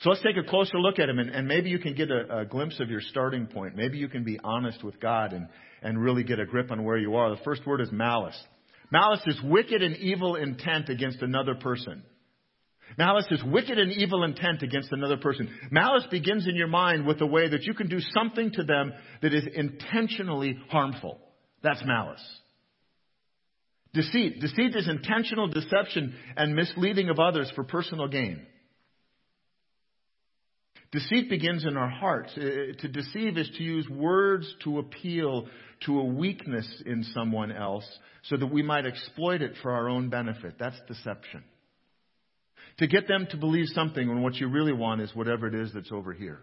So 0.00 0.10
let's 0.10 0.22
take 0.22 0.36
a 0.36 0.48
closer 0.48 0.78
look 0.78 0.98
at 0.98 1.08
him 1.08 1.18
and, 1.18 1.30
and 1.30 1.46
maybe 1.46 1.70
you 1.70 1.78
can 1.78 1.94
get 1.94 2.10
a, 2.10 2.40
a 2.40 2.44
glimpse 2.44 2.80
of 2.80 2.90
your 2.90 3.00
starting 3.00 3.46
point. 3.46 3.76
Maybe 3.76 3.98
you 3.98 4.08
can 4.08 4.24
be 4.24 4.38
honest 4.42 4.82
with 4.82 4.98
God 4.98 5.32
and, 5.32 5.46
and 5.82 5.98
really 6.02 6.24
get 6.24 6.40
a 6.40 6.46
grip 6.46 6.70
on 6.70 6.84
where 6.84 6.96
you 6.96 7.16
are. 7.16 7.30
The 7.30 7.42
first 7.44 7.66
word 7.66 7.80
is 7.80 7.90
malice. 7.92 8.38
Malice 8.90 9.22
is 9.26 9.40
wicked 9.42 9.82
and 9.82 9.96
evil 9.96 10.36
intent 10.36 10.88
against 10.88 11.22
another 11.22 11.54
person. 11.54 12.02
Malice 12.98 13.26
is 13.30 13.42
wicked 13.44 13.78
and 13.78 13.92
evil 13.92 14.24
intent 14.24 14.62
against 14.62 14.92
another 14.92 15.16
person. 15.16 15.48
Malice 15.70 16.06
begins 16.10 16.48
in 16.48 16.56
your 16.56 16.66
mind 16.68 17.06
with 17.06 17.20
a 17.20 17.26
way 17.26 17.48
that 17.48 17.62
you 17.62 17.74
can 17.74 17.88
do 17.88 18.00
something 18.00 18.50
to 18.52 18.64
them 18.64 18.92
that 19.22 19.32
is 19.32 19.46
intentionally 19.54 20.58
harmful. 20.70 21.18
That's 21.62 21.82
malice. 21.84 22.24
Deceit. 23.92 24.40
Deceit 24.40 24.74
is 24.74 24.88
intentional 24.88 25.48
deception 25.48 26.14
and 26.36 26.54
misleading 26.54 27.10
of 27.10 27.18
others 27.18 27.50
for 27.54 27.64
personal 27.64 28.08
gain. 28.08 28.46
Deceit 30.92 31.30
begins 31.30 31.64
in 31.64 31.76
our 31.76 31.88
hearts. 31.88 32.32
Uh, 32.36 32.40
uh, 32.40 32.80
to 32.80 32.88
deceive 32.88 33.38
is 33.38 33.48
to 33.56 33.62
use 33.62 33.88
words 33.88 34.52
to 34.64 34.78
appeal 34.78 35.46
to 35.86 36.00
a 36.00 36.04
weakness 36.04 36.66
in 36.84 37.04
someone 37.14 37.52
else 37.52 37.86
so 38.24 38.36
that 38.36 38.46
we 38.46 38.62
might 38.62 38.86
exploit 38.86 39.40
it 39.40 39.52
for 39.62 39.72
our 39.72 39.88
own 39.88 40.10
benefit. 40.10 40.56
That's 40.58 40.76
deception. 40.88 41.44
To 42.78 42.86
get 42.86 43.06
them 43.06 43.26
to 43.30 43.36
believe 43.36 43.66
something 43.68 44.08
when 44.08 44.22
what 44.22 44.34
you 44.36 44.48
really 44.48 44.72
want 44.72 45.00
is 45.00 45.14
whatever 45.14 45.46
it 45.46 45.54
is 45.54 45.70
that's 45.72 45.92
over 45.92 46.12
here. 46.12 46.40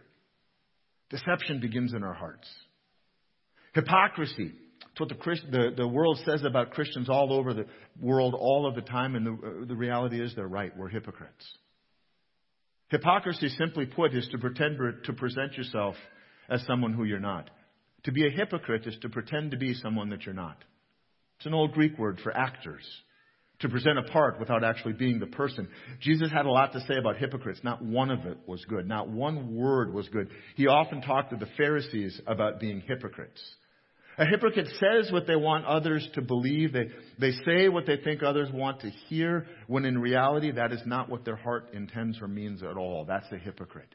Deception 1.10 1.60
begins 1.60 1.94
in 1.94 2.04
our 2.04 2.14
hearts. 2.14 2.48
Hypocrisy. 3.74 4.54
It's 4.92 5.00
what 5.00 5.10
the, 5.10 5.16
Christ, 5.16 5.44
the, 5.52 5.72
the 5.76 5.88
world 5.88 6.20
says 6.26 6.44
about 6.44 6.72
Christians 6.72 7.10
all 7.10 7.34
over 7.34 7.54
the 7.54 7.66
world 8.02 8.34
all 8.34 8.68
of 8.68 8.76
the 8.76 8.82
time, 8.82 9.16
and 9.16 9.26
the, 9.26 9.32
uh, 9.32 9.66
the 9.66 9.76
reality 9.76 10.22
is 10.22 10.34
they're 10.36 10.48
right. 10.48 10.76
We're 10.76 10.90
hypocrites. 10.90 11.46
Hypocrisy, 12.90 13.50
simply 13.50 13.86
put, 13.86 14.14
is 14.14 14.28
to 14.30 14.38
pretend 14.38 14.78
to 15.04 15.14
present 15.14 15.58
yourself 15.58 15.96
as 16.50 16.66
someone 16.66 16.94
who 16.94 17.04
you're 17.04 17.20
not. 17.20 17.50
To 18.04 18.12
be 18.12 18.26
a 18.26 18.32
hypocrite 18.32 18.88
is 18.88 18.98
to 19.02 19.10
pretend 19.10 19.52
to 19.52 19.58
be 19.58 19.74
someone 19.74 20.10
that 20.12 20.26
you're 20.26 20.34
not. 20.34 20.64
It's 21.38 21.46
an 21.46 21.54
old 21.54 21.74
Greek 21.74 21.98
word 21.98 22.20
for 22.24 22.36
actors. 22.36 22.84
To 23.62 23.70
present 23.70 23.98
a 23.98 24.04
part 24.04 24.40
without 24.40 24.64
actually 24.64 24.94
being 24.94 25.20
the 25.20 25.26
person. 25.26 25.68
Jesus 26.00 26.32
had 26.32 26.46
a 26.46 26.52
lot 26.52 26.74
to 26.74 26.80
say 26.82 26.96
about 26.96 27.18
hypocrites. 27.18 27.60
Not 27.64 27.84
one 27.84 28.12
of 28.12 28.26
it 28.26 28.38
was 28.46 28.64
good. 28.66 28.88
Not 28.88 29.10
one 29.10 29.56
word 29.56 29.92
was 29.92 30.08
good. 30.10 30.30
He 30.56 30.68
often 30.68 31.02
talked 31.02 31.32
to 31.32 31.38
the 31.38 31.52
Pharisees 31.58 32.22
about 32.28 32.60
being 32.60 32.82
hypocrites. 32.82 33.42
A 34.20 34.26
hypocrite 34.26 34.68
says 34.80 35.12
what 35.12 35.28
they 35.28 35.36
want 35.36 35.66
others 35.66 36.08
to 36.16 36.22
believe. 36.22 36.74
They, 36.74 36.90
they 37.20 37.32
say 37.46 37.70
what 37.70 37.86
they 37.86 37.98
think 37.98 38.24
others 38.24 38.50
want 38.52 38.82
to 38.82 38.90
hear, 38.90 39.46
when 39.68 39.86
in 39.86 40.00
reality, 40.00 40.52
that 40.52 40.72
is 40.72 40.82
not 40.86 41.08
what 41.08 41.24
their 41.24 41.36
heart 41.36 41.70
intends 41.74 42.20
or 42.20 42.28
means 42.28 42.64
at 42.64 42.78
all. 42.78 43.06
That's 43.06 43.32
a 43.32 43.38
hypocrite. 43.38 43.94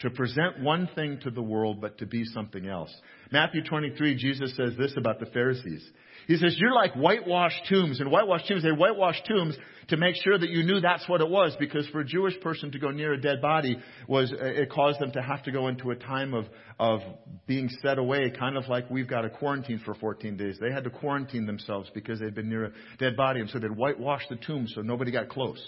To 0.00 0.10
present 0.10 0.60
one 0.60 0.88
thing 0.94 1.18
to 1.24 1.30
the 1.30 1.42
world, 1.42 1.80
but 1.80 1.98
to 1.98 2.06
be 2.06 2.24
something 2.24 2.66
else. 2.66 2.94
Matthew 3.30 3.62
23, 3.62 4.16
Jesus 4.16 4.56
says 4.56 4.72
this 4.78 4.94
about 4.96 5.20
the 5.20 5.26
Pharisees. 5.26 5.86
He 6.26 6.36
says, 6.36 6.56
You're 6.58 6.74
like 6.74 6.94
whitewashed 6.94 7.66
tombs. 7.68 8.00
And 8.00 8.10
whitewashed 8.10 8.48
tombs, 8.48 8.62
they 8.62 8.70
whitewashed 8.70 9.26
tombs 9.26 9.56
to 9.88 9.96
make 9.96 10.14
sure 10.22 10.38
that 10.38 10.48
you 10.48 10.62
knew 10.62 10.80
that's 10.80 11.08
what 11.08 11.20
it 11.20 11.28
was, 11.28 11.56
because 11.58 11.86
for 11.88 12.00
a 12.00 12.04
Jewish 12.04 12.38
person 12.40 12.70
to 12.72 12.78
go 12.78 12.90
near 12.90 13.12
a 13.12 13.20
dead 13.20 13.42
body 13.42 13.76
was, 14.06 14.32
it 14.32 14.70
caused 14.70 15.00
them 15.00 15.10
to 15.12 15.20
have 15.20 15.42
to 15.42 15.52
go 15.52 15.68
into 15.68 15.90
a 15.90 15.96
time 15.96 16.32
of, 16.32 16.46
of 16.78 17.00
being 17.46 17.68
set 17.82 17.98
away, 17.98 18.30
kind 18.30 18.56
of 18.56 18.68
like 18.68 18.88
we've 18.88 19.08
got 19.08 19.24
a 19.24 19.30
quarantine 19.30 19.80
for 19.84 19.94
14 19.94 20.36
days. 20.36 20.56
They 20.60 20.70
had 20.70 20.84
to 20.84 20.90
quarantine 20.90 21.44
themselves 21.44 21.90
because 21.92 22.20
they'd 22.20 22.34
been 22.34 22.48
near 22.48 22.66
a 22.66 22.72
dead 22.98 23.16
body, 23.16 23.40
and 23.40 23.50
so 23.50 23.58
they'd 23.58 23.76
whitewash 23.76 24.22
the 24.30 24.36
tombs 24.36 24.72
so 24.74 24.82
nobody 24.82 25.10
got 25.10 25.28
close. 25.28 25.60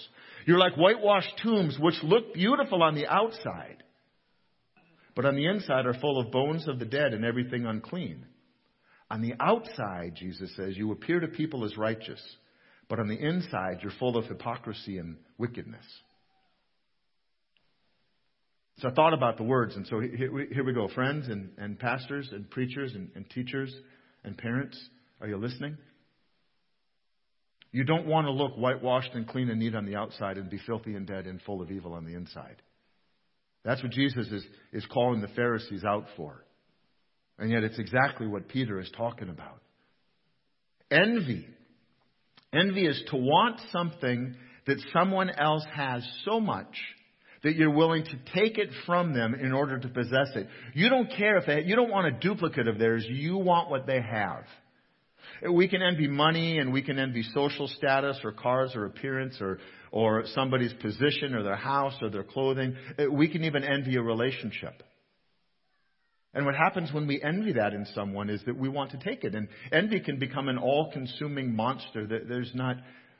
You're 0.45 0.59
like 0.59 0.75
whitewashed 0.75 1.33
tombs, 1.43 1.77
which 1.79 2.01
look 2.03 2.33
beautiful 2.33 2.81
on 2.81 2.95
the 2.95 3.07
outside, 3.07 3.82
but 5.15 5.25
on 5.25 5.35
the 5.35 5.47
inside 5.47 5.85
are 5.85 5.93
full 5.93 6.19
of 6.19 6.31
bones 6.31 6.67
of 6.67 6.79
the 6.79 6.85
dead 6.85 7.13
and 7.13 7.23
everything 7.23 7.65
unclean. 7.65 8.25
On 9.11 9.21
the 9.21 9.33
outside, 9.39 10.15
Jesus 10.15 10.51
says, 10.55 10.75
you 10.75 10.91
appear 10.91 11.19
to 11.19 11.27
people 11.27 11.65
as 11.65 11.77
righteous, 11.77 12.21
but 12.89 12.99
on 12.99 13.07
the 13.07 13.17
inside, 13.17 13.79
you're 13.81 13.91
full 13.99 14.17
of 14.17 14.25
hypocrisy 14.25 14.97
and 14.97 15.17
wickedness. 15.37 15.85
So 18.79 18.89
I 18.89 18.93
thought 18.93 19.13
about 19.13 19.37
the 19.37 19.43
words, 19.43 19.75
and 19.75 19.85
so 19.85 19.99
here 19.99 20.63
we 20.63 20.73
go. 20.73 20.87
Friends 20.95 21.27
and, 21.27 21.51
and 21.57 21.77
pastors 21.77 22.29
and 22.31 22.49
preachers 22.49 22.93
and, 22.95 23.11
and 23.15 23.29
teachers 23.29 23.73
and 24.23 24.35
parents, 24.35 24.77
are 25.21 25.27
you 25.27 25.37
listening? 25.37 25.77
You 27.71 27.83
don't 27.83 28.07
want 28.07 28.25
to 28.27 28.31
look 28.31 28.53
whitewashed 28.53 29.11
and 29.13 29.27
clean 29.27 29.49
and 29.49 29.59
neat 29.59 29.75
on 29.75 29.85
the 29.85 29.95
outside 29.95 30.37
and 30.37 30.49
be 30.49 30.59
filthy 30.65 30.95
and 30.95 31.05
dead 31.05 31.27
and 31.27 31.41
full 31.41 31.61
of 31.61 31.71
evil 31.71 31.93
on 31.93 32.05
the 32.05 32.15
inside. 32.15 32.61
That's 33.63 33.81
what 33.81 33.91
Jesus 33.91 34.27
is, 34.27 34.43
is 34.71 34.85
calling 34.87 35.21
the 35.21 35.29
Pharisees 35.29 35.83
out 35.83 36.05
for. 36.17 36.43
And 37.39 37.49
yet 37.49 37.63
it's 37.63 37.79
exactly 37.79 38.27
what 38.27 38.47
Peter 38.47 38.79
is 38.79 38.91
talking 38.95 39.29
about. 39.29 39.61
Envy. 40.91 41.47
Envy 42.53 42.85
is 42.85 43.01
to 43.09 43.17
want 43.17 43.59
something 43.71 44.35
that 44.67 44.77
someone 44.93 45.29
else 45.29 45.65
has 45.73 46.07
so 46.25 46.39
much 46.39 46.75
that 47.43 47.55
you're 47.55 47.71
willing 47.71 48.05
to 48.05 48.17
take 48.33 48.57
it 48.57 48.69
from 48.85 49.13
them 49.13 49.35
in 49.35 49.51
order 49.51 49.77
to 49.77 49.89
possess 49.89 50.29
it. 50.35 50.47
You 50.73 50.89
don't 50.89 51.09
care 51.09 51.37
if 51.37 51.45
they, 51.45 51.63
you 51.63 51.75
don't 51.75 51.91
want 51.91 52.07
a 52.07 52.19
duplicate 52.19 52.67
of 52.67 52.79
theirs, 52.79 53.05
you 53.09 53.37
want 53.37 53.69
what 53.69 53.85
they 53.85 53.99
have. 54.01 54.45
We 55.49 55.67
can 55.67 55.81
envy 55.81 56.07
money 56.07 56.59
and 56.59 56.71
we 56.71 56.81
can 56.81 56.99
envy 56.99 57.23
social 57.33 57.67
status 57.67 58.17
or 58.23 58.31
cars 58.31 58.73
or 58.75 58.85
appearance 58.85 59.37
or, 59.41 59.59
or 59.91 60.23
somebody's 60.33 60.73
position 60.73 61.35
or 61.35 61.43
their 61.43 61.55
house 61.55 61.95
or 62.01 62.09
their 62.09 62.23
clothing. 62.23 62.75
Uh, 62.97 63.11
we 63.11 63.27
can 63.27 63.43
even 63.43 63.63
envy 63.63 63.95
a 63.95 64.01
relationship. 64.01 64.83
And 66.33 66.45
what 66.45 66.55
happens 66.55 66.91
when 66.91 67.05
we 67.05 67.21
envy 67.21 67.53
that 67.53 67.73
in 67.73 67.85
someone 67.93 68.29
is 68.29 68.41
that 68.45 68.57
we 68.57 68.67
want 68.67 68.91
to 68.91 68.97
take 68.97 69.23
it. 69.23 69.35
And 69.35 69.47
envy 69.71 69.99
can 69.99 70.17
become 70.17 70.49
an 70.49 70.57
all 70.57 70.91
consuming 70.91 71.55
monster. 71.55 72.07
There's 72.07 72.51
not 72.55 72.77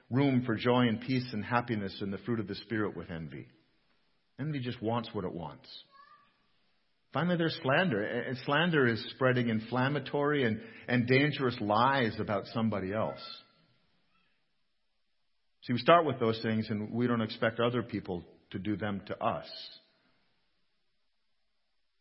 room 0.10 0.44
for 0.46 0.56
joy 0.56 0.88
and 0.88 1.00
peace 1.00 1.28
and 1.32 1.44
happiness 1.44 1.96
and 2.02 2.12
the 2.12 2.18
fruit 2.20 2.40
of 2.40 2.48
the 2.48 2.56
Spirit 2.56 2.98
with 2.98 3.12
envy. 3.12 3.48
Envy 4.40 4.60
just 4.60 4.82
wants 4.82 5.10
what 5.14 5.26
it 5.26 5.34
wants. 5.34 5.68
Finally, 7.14 7.38
there's 7.38 7.58
slander. 7.62 8.04
And 8.04 8.38
slander 8.46 8.88
is 8.88 9.04
spreading 9.12 9.50
inflammatory 9.50 10.46
and, 10.46 10.60
and 10.88 11.08
dangerous 11.08 11.56
lies 11.62 12.20
about 12.20 12.46
somebody 12.54 12.92
else. 12.92 13.20
See, 15.64 15.74
we 15.74 15.80
start 15.80 16.06
with 16.06 16.20
those 16.20 16.42
things 16.42 16.68
and 16.70 16.92
we 16.92 17.08
don't 17.08 17.22
expect 17.22 17.60
other 17.60 17.84
people 17.84 18.24
to 18.52 18.60
do 18.60 18.76
them 18.76 19.02
to 19.08 19.24
us. 19.24 19.46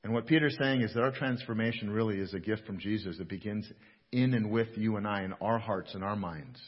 And 0.02 0.12
what 0.12 0.26
Peter's 0.26 0.56
saying 0.60 0.80
is 0.80 0.92
that 0.94 1.02
our 1.02 1.12
transformation 1.12 1.90
really 1.90 2.18
is 2.18 2.34
a 2.34 2.40
gift 2.40 2.66
from 2.66 2.80
Jesus 2.80 3.18
that 3.18 3.28
begins 3.28 3.70
in 4.10 4.34
and 4.34 4.50
with 4.50 4.68
you 4.76 4.96
and 4.96 5.06
I 5.06 5.22
in 5.22 5.32
our 5.40 5.58
hearts 5.58 5.94
and 5.94 6.02
our 6.02 6.16
minds. 6.16 6.58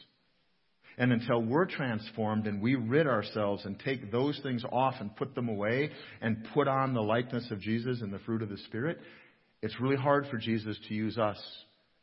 And 0.96 1.12
until 1.12 1.42
we're 1.42 1.66
transformed 1.66 2.46
and 2.46 2.62
we 2.62 2.76
rid 2.76 3.06
ourselves 3.06 3.64
and 3.64 3.78
take 3.78 4.12
those 4.12 4.38
things 4.42 4.64
off 4.70 4.94
and 5.00 5.14
put 5.16 5.34
them 5.34 5.48
away 5.48 5.90
and 6.20 6.46
put 6.54 6.68
on 6.68 6.94
the 6.94 7.02
likeness 7.02 7.50
of 7.50 7.60
Jesus 7.60 8.00
and 8.00 8.12
the 8.12 8.20
fruit 8.20 8.42
of 8.42 8.48
the 8.48 8.58
Spirit, 8.58 8.98
it's 9.60 9.80
really 9.80 9.96
hard 9.96 10.26
for 10.30 10.36
Jesus 10.36 10.78
to 10.88 10.94
use 10.94 11.18
us 11.18 11.38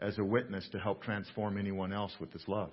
as 0.02 0.18
a 0.18 0.24
witness 0.24 0.68
to 0.72 0.80
help 0.80 1.04
transform 1.04 1.58
anyone 1.58 1.94
else 1.94 2.12
with 2.20 2.34
His 2.34 2.44
love. 2.48 2.72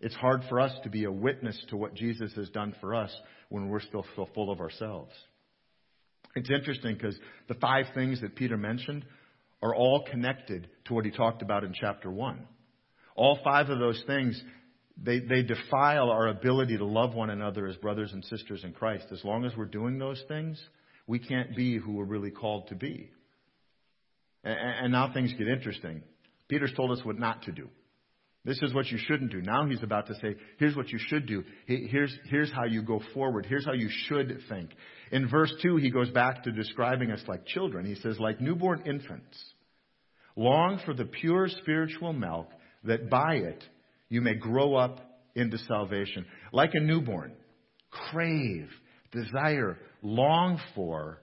It's 0.00 0.14
hard 0.16 0.42
for 0.48 0.60
us 0.60 0.72
to 0.82 0.90
be 0.90 1.04
a 1.04 1.12
witness 1.12 1.58
to 1.70 1.76
what 1.76 1.94
Jesus 1.94 2.32
has 2.34 2.50
done 2.50 2.74
for 2.80 2.94
us 2.94 3.14
when 3.48 3.68
we're 3.68 3.80
still 3.80 4.04
so 4.14 4.28
full 4.34 4.50
of 4.50 4.60
ourselves. 4.60 5.12
It's 6.34 6.50
interesting 6.50 6.94
because 6.94 7.18
the 7.48 7.54
five 7.54 7.86
things 7.94 8.20
that 8.20 8.36
Peter 8.36 8.58
mentioned 8.58 9.06
are 9.62 9.74
all 9.74 10.04
connected 10.10 10.68
to 10.84 10.94
what 10.94 11.06
he 11.06 11.10
talked 11.10 11.40
about 11.40 11.64
in 11.64 11.72
chapter 11.72 12.10
1. 12.10 12.46
All 13.14 13.38
five 13.42 13.70
of 13.70 13.78
those 13.78 14.02
things, 14.06 14.40
they, 14.96 15.20
they 15.20 15.42
defile 15.42 16.10
our 16.10 16.28
ability 16.28 16.78
to 16.78 16.84
love 16.84 17.14
one 17.14 17.30
another 17.30 17.66
as 17.66 17.76
brothers 17.76 18.12
and 18.12 18.24
sisters 18.24 18.64
in 18.64 18.72
Christ. 18.72 19.06
As 19.12 19.22
long 19.24 19.44
as 19.44 19.52
we're 19.56 19.66
doing 19.66 19.98
those 19.98 20.22
things, 20.26 20.60
we 21.06 21.18
can't 21.18 21.54
be 21.54 21.78
who 21.78 21.92
we're 21.92 22.04
really 22.04 22.30
called 22.30 22.68
to 22.68 22.74
be. 22.74 23.10
And, 24.42 24.56
and 24.84 24.92
now 24.92 25.12
things 25.12 25.34
get 25.36 25.48
interesting. 25.48 26.02
Peter's 26.48 26.72
told 26.74 26.92
us 26.92 27.04
what 27.04 27.18
not 27.18 27.42
to 27.42 27.52
do. 27.52 27.68
This 28.44 28.62
is 28.62 28.72
what 28.72 28.86
you 28.86 28.96
shouldn't 28.96 29.32
do. 29.32 29.42
Now 29.42 29.66
he's 29.66 29.82
about 29.82 30.06
to 30.06 30.14
say, 30.14 30.36
here's 30.58 30.76
what 30.76 30.88
you 30.90 31.00
should 31.08 31.26
do. 31.26 31.42
Here's, 31.66 32.16
here's 32.30 32.52
how 32.52 32.64
you 32.64 32.80
go 32.80 33.02
forward. 33.12 33.44
Here's 33.44 33.66
how 33.66 33.72
you 33.72 33.90
should 34.06 34.38
think. 34.48 34.70
In 35.10 35.28
verse 35.28 35.52
2, 35.62 35.76
he 35.76 35.90
goes 35.90 36.10
back 36.10 36.44
to 36.44 36.52
describing 36.52 37.10
us 37.10 37.20
like 37.26 37.44
children. 37.44 37.84
He 37.84 37.96
says, 37.96 38.20
like 38.20 38.40
newborn 38.40 38.84
infants, 38.86 39.36
long 40.36 40.80
for 40.86 40.94
the 40.94 41.06
pure 41.06 41.48
spiritual 41.48 42.12
milk, 42.12 42.48
that 42.84 43.10
by 43.10 43.34
it 43.34 43.64
you 44.08 44.20
may 44.20 44.34
grow 44.34 44.74
up 44.74 45.00
into 45.34 45.58
salvation. 45.58 46.26
Like 46.52 46.70
a 46.74 46.80
newborn, 46.80 47.32
crave, 47.90 48.68
desire, 49.12 49.78
long 50.02 50.60
for 50.74 51.20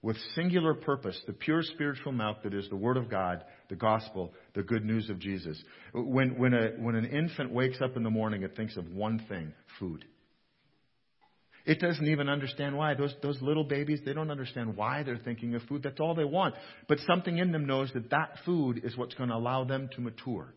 with 0.00 0.16
singular 0.34 0.74
purpose 0.74 1.20
the 1.26 1.32
pure 1.32 1.62
spiritual 1.62 2.12
milk 2.12 2.42
that 2.44 2.54
is 2.54 2.68
the 2.68 2.76
Word 2.76 2.96
of 2.96 3.10
God, 3.10 3.44
the 3.68 3.76
gospel, 3.76 4.32
the 4.54 4.62
good 4.62 4.84
news 4.84 5.10
of 5.10 5.18
Jesus. 5.18 5.60
When, 5.92 6.38
when, 6.38 6.54
a, 6.54 6.70
when 6.78 6.94
an 6.94 7.06
infant 7.06 7.52
wakes 7.52 7.80
up 7.82 7.96
in 7.96 8.02
the 8.02 8.10
morning, 8.10 8.42
it 8.42 8.56
thinks 8.56 8.76
of 8.76 8.90
one 8.92 9.24
thing 9.28 9.52
food. 9.78 10.04
It 11.66 11.80
doesn't 11.80 12.06
even 12.06 12.30
understand 12.30 12.78
why. 12.78 12.94
Those, 12.94 13.14
those 13.22 13.42
little 13.42 13.64
babies, 13.64 14.00
they 14.02 14.14
don't 14.14 14.30
understand 14.30 14.74
why 14.74 15.02
they're 15.02 15.18
thinking 15.18 15.54
of 15.54 15.62
food. 15.64 15.82
That's 15.82 16.00
all 16.00 16.14
they 16.14 16.24
want. 16.24 16.54
But 16.88 16.98
something 17.06 17.36
in 17.36 17.52
them 17.52 17.66
knows 17.66 17.90
that 17.92 18.08
that 18.08 18.36
food 18.46 18.80
is 18.84 18.96
what's 18.96 19.14
going 19.14 19.28
to 19.28 19.36
allow 19.36 19.64
them 19.64 19.90
to 19.94 20.00
mature. 20.00 20.54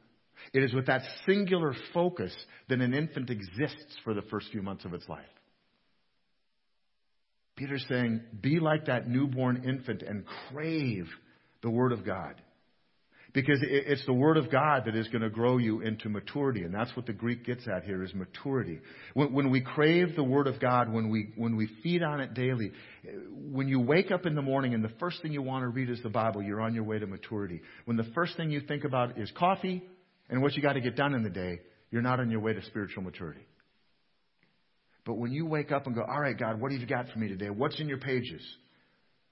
It 0.53 0.63
is 0.63 0.74
with 0.74 0.88
that 0.88 1.01
singular 1.25 1.74
focus 1.93 2.36
that 2.69 2.79
an 2.79 2.93
infant 2.93 3.29
exists 3.29 3.98
for 4.03 4.13
the 4.13 4.24
first 4.24 4.48
few 4.51 4.62
months 4.62 4.86
of 4.86 4.93
its 4.93 5.07
life. 5.07 5.25
Peter's 7.55 7.86
saying, 7.88 8.21
be 8.41 8.60
like 8.60 8.86
that 8.86 9.07
newborn 9.07 9.63
infant 9.67 10.01
and 10.01 10.24
crave 10.50 11.07
the 11.62 11.69
Word 11.69 11.91
of 11.91 12.05
God. 12.05 12.41
Because 13.33 13.60
it's 13.62 14.05
the 14.05 14.13
Word 14.13 14.36
of 14.36 14.51
God 14.51 14.83
that 14.88 14.95
is 14.95 15.07
going 15.07 15.21
to 15.21 15.29
grow 15.29 15.57
you 15.57 15.79
into 15.79 16.10
maturity. 16.10 16.63
And 16.63 16.74
that's 16.74 16.93
what 16.98 17.05
the 17.05 17.13
Greek 17.13 17.45
gets 17.45 17.65
at 17.65 17.86
here 17.86 18.03
is 18.03 18.13
maturity. 18.13 18.79
When, 19.13 19.31
when 19.31 19.50
we 19.51 19.62
crave 19.62 20.15
the 20.17 20.24
Word 20.24 20.48
of 20.48 20.60
God, 20.60 20.91
when 20.91 21.10
we, 21.10 21.29
when 21.38 21.55
we 21.55 21.69
feed 21.81 22.03
on 22.03 22.19
it 22.19 22.33
daily, 22.33 22.71
when 23.29 23.69
you 23.69 23.79
wake 23.79 24.12
up 24.12 24.25
in 24.25 24.36
the 24.36 24.41
morning 24.41 24.74
and 24.74 24.83
the 24.83 24.91
first 25.00 25.21
thing 25.21 25.31
you 25.31 25.41
want 25.41 25.63
to 25.63 25.69
read 25.69 25.89
is 25.89 26.01
the 26.03 26.10
Bible, 26.10 26.41
you're 26.41 26.60
on 26.60 26.74
your 26.74 26.83
way 26.83 27.00
to 27.00 27.07
maturity. 27.07 27.62
When 27.86 27.95
the 27.95 28.12
first 28.15 28.36
thing 28.36 28.51
you 28.51 28.60
think 28.60 28.83
about 28.83 29.17
is 29.17 29.31
coffee 29.38 29.81
and 30.31 30.41
what 30.41 30.55
you 30.55 30.61
got 30.61 30.73
to 30.73 30.81
get 30.81 30.95
done 30.95 31.13
in 31.13 31.23
the 31.23 31.29
day, 31.29 31.59
you're 31.91 32.01
not 32.01 32.19
on 32.19 32.31
your 32.31 32.39
way 32.39 32.53
to 32.53 32.65
spiritual 32.65 33.03
maturity. 33.03 33.45
But 35.05 35.15
when 35.15 35.31
you 35.31 35.45
wake 35.45 35.71
up 35.71 35.85
and 35.85 35.95
go, 35.95 36.01
all 36.01 36.21
right, 36.21 36.38
God, 36.38 36.59
what 36.59 36.71
have 36.71 36.79
you 36.79 36.88
got 36.88 37.09
for 37.09 37.19
me 37.19 37.27
today? 37.27 37.50
What's 37.50 37.79
in 37.79 37.89
your 37.89 37.97
pages? 37.97 38.41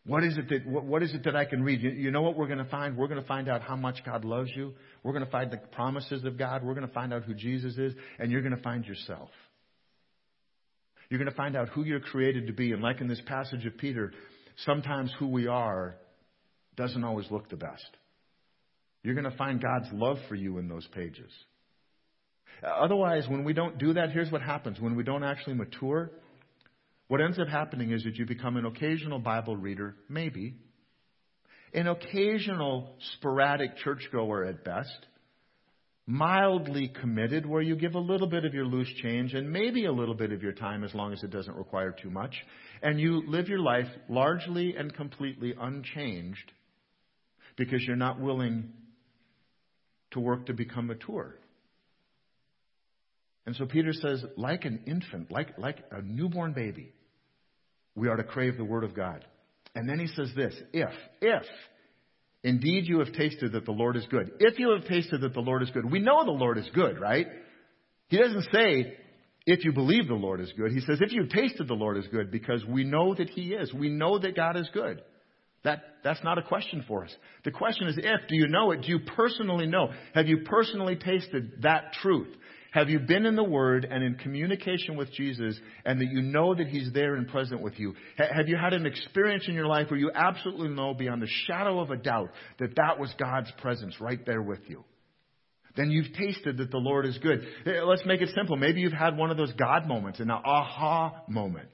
What 0.05 0.23
is 0.23 0.37
it 0.37 0.49
that, 0.49 0.67
what, 0.67 0.83
what 0.83 1.03
is 1.03 1.13
it 1.13 1.23
that 1.25 1.35
I 1.35 1.45
can 1.45 1.63
read? 1.63 1.81
You, 1.81 1.91
you 1.91 2.11
know 2.11 2.21
what 2.21 2.35
we're 2.35 2.47
going 2.47 2.59
to 2.59 2.69
find? 2.69 2.97
We're 2.97 3.07
going 3.07 3.21
to 3.21 3.27
find 3.27 3.47
out 3.47 3.61
how 3.61 3.75
much 3.75 4.03
God 4.05 4.25
loves 4.25 4.49
you. 4.55 4.73
We're 5.03 5.13
going 5.13 5.25
to 5.25 5.31
find 5.31 5.51
the 5.51 5.57
promises 5.57 6.23
of 6.25 6.37
God. 6.37 6.63
We're 6.63 6.73
going 6.73 6.87
to 6.87 6.93
find 6.93 7.13
out 7.13 7.23
who 7.23 7.33
Jesus 7.33 7.77
is, 7.77 7.93
and 8.17 8.31
you're 8.31 8.41
going 8.41 8.55
to 8.55 8.61
find 8.61 8.85
yourself. 8.85 9.29
You're 11.09 11.19
going 11.19 11.31
to 11.31 11.37
find 11.37 11.55
out 11.55 11.69
who 11.69 11.83
you're 11.83 11.99
created 11.99 12.47
to 12.47 12.53
be. 12.53 12.71
And 12.71 12.81
like 12.81 13.01
in 13.01 13.07
this 13.07 13.21
passage 13.25 13.65
of 13.65 13.77
Peter, 13.77 14.11
sometimes 14.65 15.13
who 15.19 15.27
we 15.27 15.47
are 15.47 15.95
doesn't 16.75 17.03
always 17.03 17.29
look 17.29 17.49
the 17.49 17.57
best. 17.57 17.87
You're 19.03 19.15
going 19.15 19.29
to 19.29 19.37
find 19.37 19.61
God's 19.61 19.87
love 19.93 20.17
for 20.27 20.35
you 20.35 20.57
in 20.57 20.67
those 20.67 20.87
pages. 20.87 21.31
Otherwise, 22.63 23.25
when 23.29 23.45
we 23.45 23.53
don't 23.53 23.77
do 23.77 23.93
that, 23.93 24.11
here's 24.11 24.31
what 24.31 24.41
happens. 24.41 24.79
When 24.79 24.95
we 24.95 25.03
don't 25.03 25.23
actually 25.23 25.55
mature, 25.55 26.11
what 27.07 27.21
ends 27.21 27.39
up 27.39 27.47
happening 27.47 27.91
is 27.91 28.03
that 28.03 28.17
you 28.17 28.25
become 28.25 28.57
an 28.57 28.65
occasional 28.65 29.19
Bible 29.19 29.55
reader, 29.55 29.95
maybe, 30.09 30.55
an 31.73 31.87
occasional 31.87 32.95
sporadic 33.15 33.77
churchgoer 33.77 34.43
at 34.45 34.65
best, 34.65 35.05
mildly 36.05 36.91
committed, 37.01 37.45
where 37.45 37.61
you 37.61 37.75
give 37.75 37.95
a 37.95 37.99
little 37.99 38.27
bit 38.27 38.43
of 38.43 38.53
your 38.53 38.65
loose 38.65 38.91
change 39.01 39.33
and 39.33 39.49
maybe 39.49 39.85
a 39.85 39.91
little 39.91 40.15
bit 40.15 40.33
of 40.33 40.43
your 40.43 40.51
time 40.51 40.83
as 40.83 40.93
long 40.93 41.13
as 41.13 41.23
it 41.23 41.29
doesn't 41.29 41.55
require 41.55 41.91
too 41.91 42.09
much, 42.09 42.35
and 42.81 42.99
you 42.99 43.23
live 43.27 43.47
your 43.47 43.59
life 43.59 43.87
largely 44.09 44.75
and 44.75 44.93
completely 44.93 45.53
unchanged 45.57 46.51
because 47.55 47.81
you're 47.83 47.95
not 47.95 48.19
willing 48.19 48.71
to 50.11 50.19
work 50.19 50.47
to 50.47 50.53
become 50.53 50.87
mature. 50.87 51.35
And 53.45 53.55
so 53.55 53.65
Peter 53.65 53.93
says, 53.93 54.23
like 54.37 54.65
an 54.65 54.83
infant, 54.85 55.31
like, 55.31 55.57
like 55.57 55.79
a 55.91 56.01
newborn 56.01 56.53
baby, 56.53 56.93
we 57.95 58.07
are 58.07 58.15
to 58.15 58.23
crave 58.23 58.57
the 58.57 58.63
Word 58.63 58.83
of 58.83 58.95
God. 58.95 59.25
And 59.75 59.87
then 59.87 59.99
he 59.99 60.07
says 60.07 60.31
this 60.35 60.53
if, 60.73 60.89
if 61.21 61.43
indeed 62.43 62.85
you 62.85 62.99
have 62.99 63.13
tasted 63.13 63.53
that 63.53 63.65
the 63.65 63.71
Lord 63.71 63.95
is 63.95 64.05
good. 64.09 64.31
If 64.39 64.59
you 64.59 64.71
have 64.71 64.87
tasted 64.87 65.21
that 65.21 65.33
the 65.33 65.39
Lord 65.39 65.63
is 65.63 65.69
good. 65.71 65.89
We 65.89 65.99
know 65.99 66.23
the 66.25 66.31
Lord 66.31 66.57
is 66.57 66.69
good, 66.73 66.99
right? 66.99 67.27
He 68.07 68.17
doesn't 68.17 68.47
say, 68.53 68.97
if 69.45 69.63
you 69.65 69.71
believe 69.71 70.07
the 70.07 70.13
Lord 70.13 70.41
is 70.41 70.51
good. 70.55 70.71
He 70.71 70.81
says, 70.81 70.99
if 71.01 71.11
you've 71.11 71.29
tasted 71.29 71.67
the 71.67 71.73
Lord 71.73 71.97
is 71.97 72.07
good, 72.11 72.31
because 72.31 72.63
we 72.65 72.83
know 72.83 73.15
that 73.15 73.29
He 73.29 73.53
is. 73.53 73.73
We 73.73 73.89
know 73.89 74.19
that 74.19 74.35
God 74.35 74.57
is 74.57 74.69
good. 74.73 75.01
That, 75.63 75.83
that's 76.03 76.23
not 76.23 76.37
a 76.37 76.41
question 76.41 76.85
for 76.87 77.03
us. 77.03 77.13
The 77.43 77.51
question 77.51 77.87
is 77.87 77.97
if. 77.97 78.27
Do 78.29 78.35
you 78.35 78.47
know 78.47 78.71
it? 78.71 78.81
Do 78.81 78.89
you 78.89 78.99
personally 78.99 79.67
know? 79.67 79.89
Have 80.13 80.27
you 80.27 80.43
personally 80.45 80.95
tasted 80.95 81.61
that 81.63 81.93
truth? 82.01 82.29
Have 82.71 82.89
you 82.89 82.99
been 82.99 83.25
in 83.25 83.35
the 83.35 83.43
Word 83.43 83.85
and 83.89 84.03
in 84.03 84.15
communication 84.15 84.95
with 84.95 85.11
Jesus 85.11 85.59
and 85.85 85.99
that 85.99 86.07
you 86.11 86.21
know 86.21 86.53
that 86.53 86.67
He's 86.67 86.91
there 86.93 87.15
and 87.15 87.27
present 87.27 87.61
with 87.61 87.79
you? 87.79 87.95
Have 88.17 88.47
you 88.47 88.57
had 88.57 88.73
an 88.73 88.85
experience 88.85 89.45
in 89.47 89.55
your 89.55 89.65
life 89.65 89.89
where 89.89 89.99
you 89.99 90.11
absolutely 90.13 90.69
know 90.69 90.93
beyond 90.93 91.21
the 91.21 91.29
shadow 91.47 91.79
of 91.79 91.89
a 91.89 91.97
doubt 91.97 92.29
that 92.59 92.75
that 92.75 92.99
was 92.99 93.13
God's 93.17 93.51
presence 93.59 93.95
right 93.99 94.23
there 94.25 94.41
with 94.41 94.61
you? 94.67 94.83
Then 95.75 95.89
you've 95.91 96.13
tasted 96.13 96.57
that 96.57 96.71
the 96.71 96.77
Lord 96.77 97.05
is 97.05 97.17
good. 97.19 97.41
Eh, 97.65 97.81
let's 97.83 98.05
make 98.05 98.21
it 98.21 98.29
simple. 98.35 98.55
Maybe 98.55 98.81
you've 98.81 98.93
had 98.93 99.17
one 99.17 99.31
of 99.31 99.37
those 99.37 99.53
God 99.53 99.87
moments, 99.87 100.19
an 100.19 100.29
aha 100.29 101.23
moment. 101.27 101.69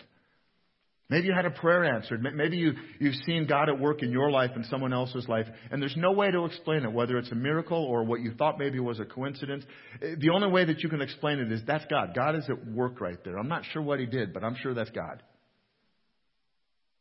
Maybe 1.07 1.27
you 1.27 1.33
had 1.35 1.45
a 1.45 1.51
prayer 1.51 1.85
answered. 1.85 2.23
Maybe 2.33 2.57
you, 2.57 2.73
you've 2.99 3.15
seen 3.25 3.45
God 3.45 3.69
at 3.69 3.79
work 3.79 4.01
in 4.01 4.09
your 4.11 4.31
life 4.31 4.51
and 4.55 4.65
someone 4.65 4.91
else's 4.91 5.27
life, 5.27 5.45
and 5.69 5.79
there's 5.79 5.95
no 5.95 6.11
way 6.11 6.31
to 6.31 6.45
explain 6.45 6.83
it, 6.83 6.91
whether 6.91 7.17
it's 7.19 7.31
a 7.31 7.35
miracle 7.35 7.77
or 7.77 8.03
what 8.03 8.21
you 8.21 8.33
thought 8.33 8.57
maybe 8.57 8.79
was 8.79 8.99
a 8.99 9.05
coincidence. 9.05 9.63
Eh, 10.01 10.15
the 10.17 10.31
only 10.31 10.47
way 10.47 10.65
that 10.65 10.79
you 10.79 10.89
can 10.89 11.01
explain 11.01 11.37
it 11.37 11.51
is 11.51 11.61
that's 11.67 11.85
God. 11.91 12.15
God 12.15 12.35
is 12.35 12.45
at 12.49 12.67
work 12.67 12.99
right 13.01 13.23
there. 13.23 13.37
I'm 13.37 13.47
not 13.47 13.63
sure 13.71 13.83
what 13.83 13.99
He 13.99 14.07
did, 14.07 14.33
but 14.33 14.43
I'm 14.43 14.55
sure 14.55 14.73
that's 14.73 14.89
God. 14.89 15.21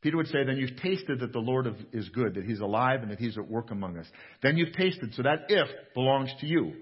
Peter 0.03 0.19
would 0.19 0.27
say, 0.27 0.45
then 0.45 0.59
you've 0.59 0.77
tasted 0.83 1.21
that 1.21 1.33
the 1.33 1.39
Lord 1.39 1.67
is 1.95 2.11
good, 2.11 2.35
that 2.35 2.45
He's 2.45 2.61
alive, 2.61 3.01
and 3.01 3.11
that 3.11 3.19
He's 3.19 3.39
at 3.39 3.49
work 3.49 3.71
among 3.71 3.97
us. 3.97 4.07
Then 4.43 4.59
you've 4.59 4.75
tasted, 4.75 5.15
so 5.15 5.23
that 5.23 5.47
if 5.49 5.67
belongs 5.95 6.31
to 6.41 6.47
you. 6.47 6.75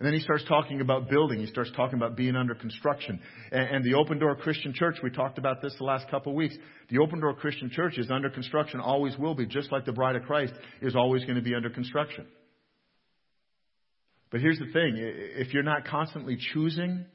And 0.00 0.06
then 0.06 0.12
he 0.12 0.20
starts 0.20 0.44
talking 0.48 0.80
about 0.80 1.08
building. 1.08 1.38
He 1.38 1.46
starts 1.46 1.70
talking 1.76 1.96
about 1.96 2.16
being 2.16 2.34
under 2.34 2.54
construction. 2.54 3.20
And, 3.52 3.76
and, 3.76 3.84
the 3.84 3.94
Open 3.94 4.18
Door 4.18 4.36
Christian 4.36 4.72
Church, 4.72 4.96
we 5.02 5.10
talked 5.10 5.38
about 5.38 5.62
this 5.62 5.72
the 5.78 5.84
last 5.84 6.10
couple 6.10 6.32
of 6.32 6.36
weeks. 6.36 6.56
The 6.90 6.98
Open 6.98 7.20
Door 7.20 7.34
Christian 7.34 7.70
Church 7.70 7.96
is 7.96 8.10
under 8.10 8.28
construction, 8.28 8.80
always 8.80 9.16
will 9.16 9.36
be, 9.36 9.46
just 9.46 9.70
like 9.70 9.84
the 9.84 9.92
Bride 9.92 10.16
of 10.16 10.24
Christ 10.24 10.52
is 10.82 10.96
always 10.96 11.22
going 11.24 11.36
to 11.36 11.42
be 11.42 11.54
under 11.54 11.70
construction. 11.70 12.26
But 14.32 14.40
here's 14.40 14.58
the 14.58 14.72
thing 14.72 14.94
if 14.96 15.54
you're 15.54 15.62
not 15.62 15.86
constantly 15.86 16.38
choosing 16.52 17.06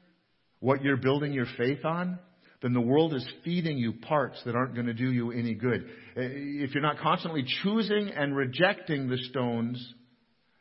what 0.60 0.82
you're 0.82 0.96
building 0.96 1.34
your 1.34 1.46
faith 1.58 1.84
on, 1.84 2.18
then 2.62 2.72
the 2.72 2.80
world 2.80 3.12
is 3.14 3.26
feeding 3.44 3.76
you 3.76 3.92
parts 3.92 4.40
that 4.46 4.54
aren't 4.54 4.74
going 4.74 4.86
to 4.86 4.94
do 4.94 5.12
you 5.12 5.30
any 5.32 5.52
good. 5.52 5.84
If 6.16 6.72
you're 6.74 6.82
not 6.82 6.98
constantly 6.98 7.44
choosing 7.62 8.10
and 8.10 8.34
rejecting 8.34 9.08
the 9.08 9.18
stones 9.30 9.94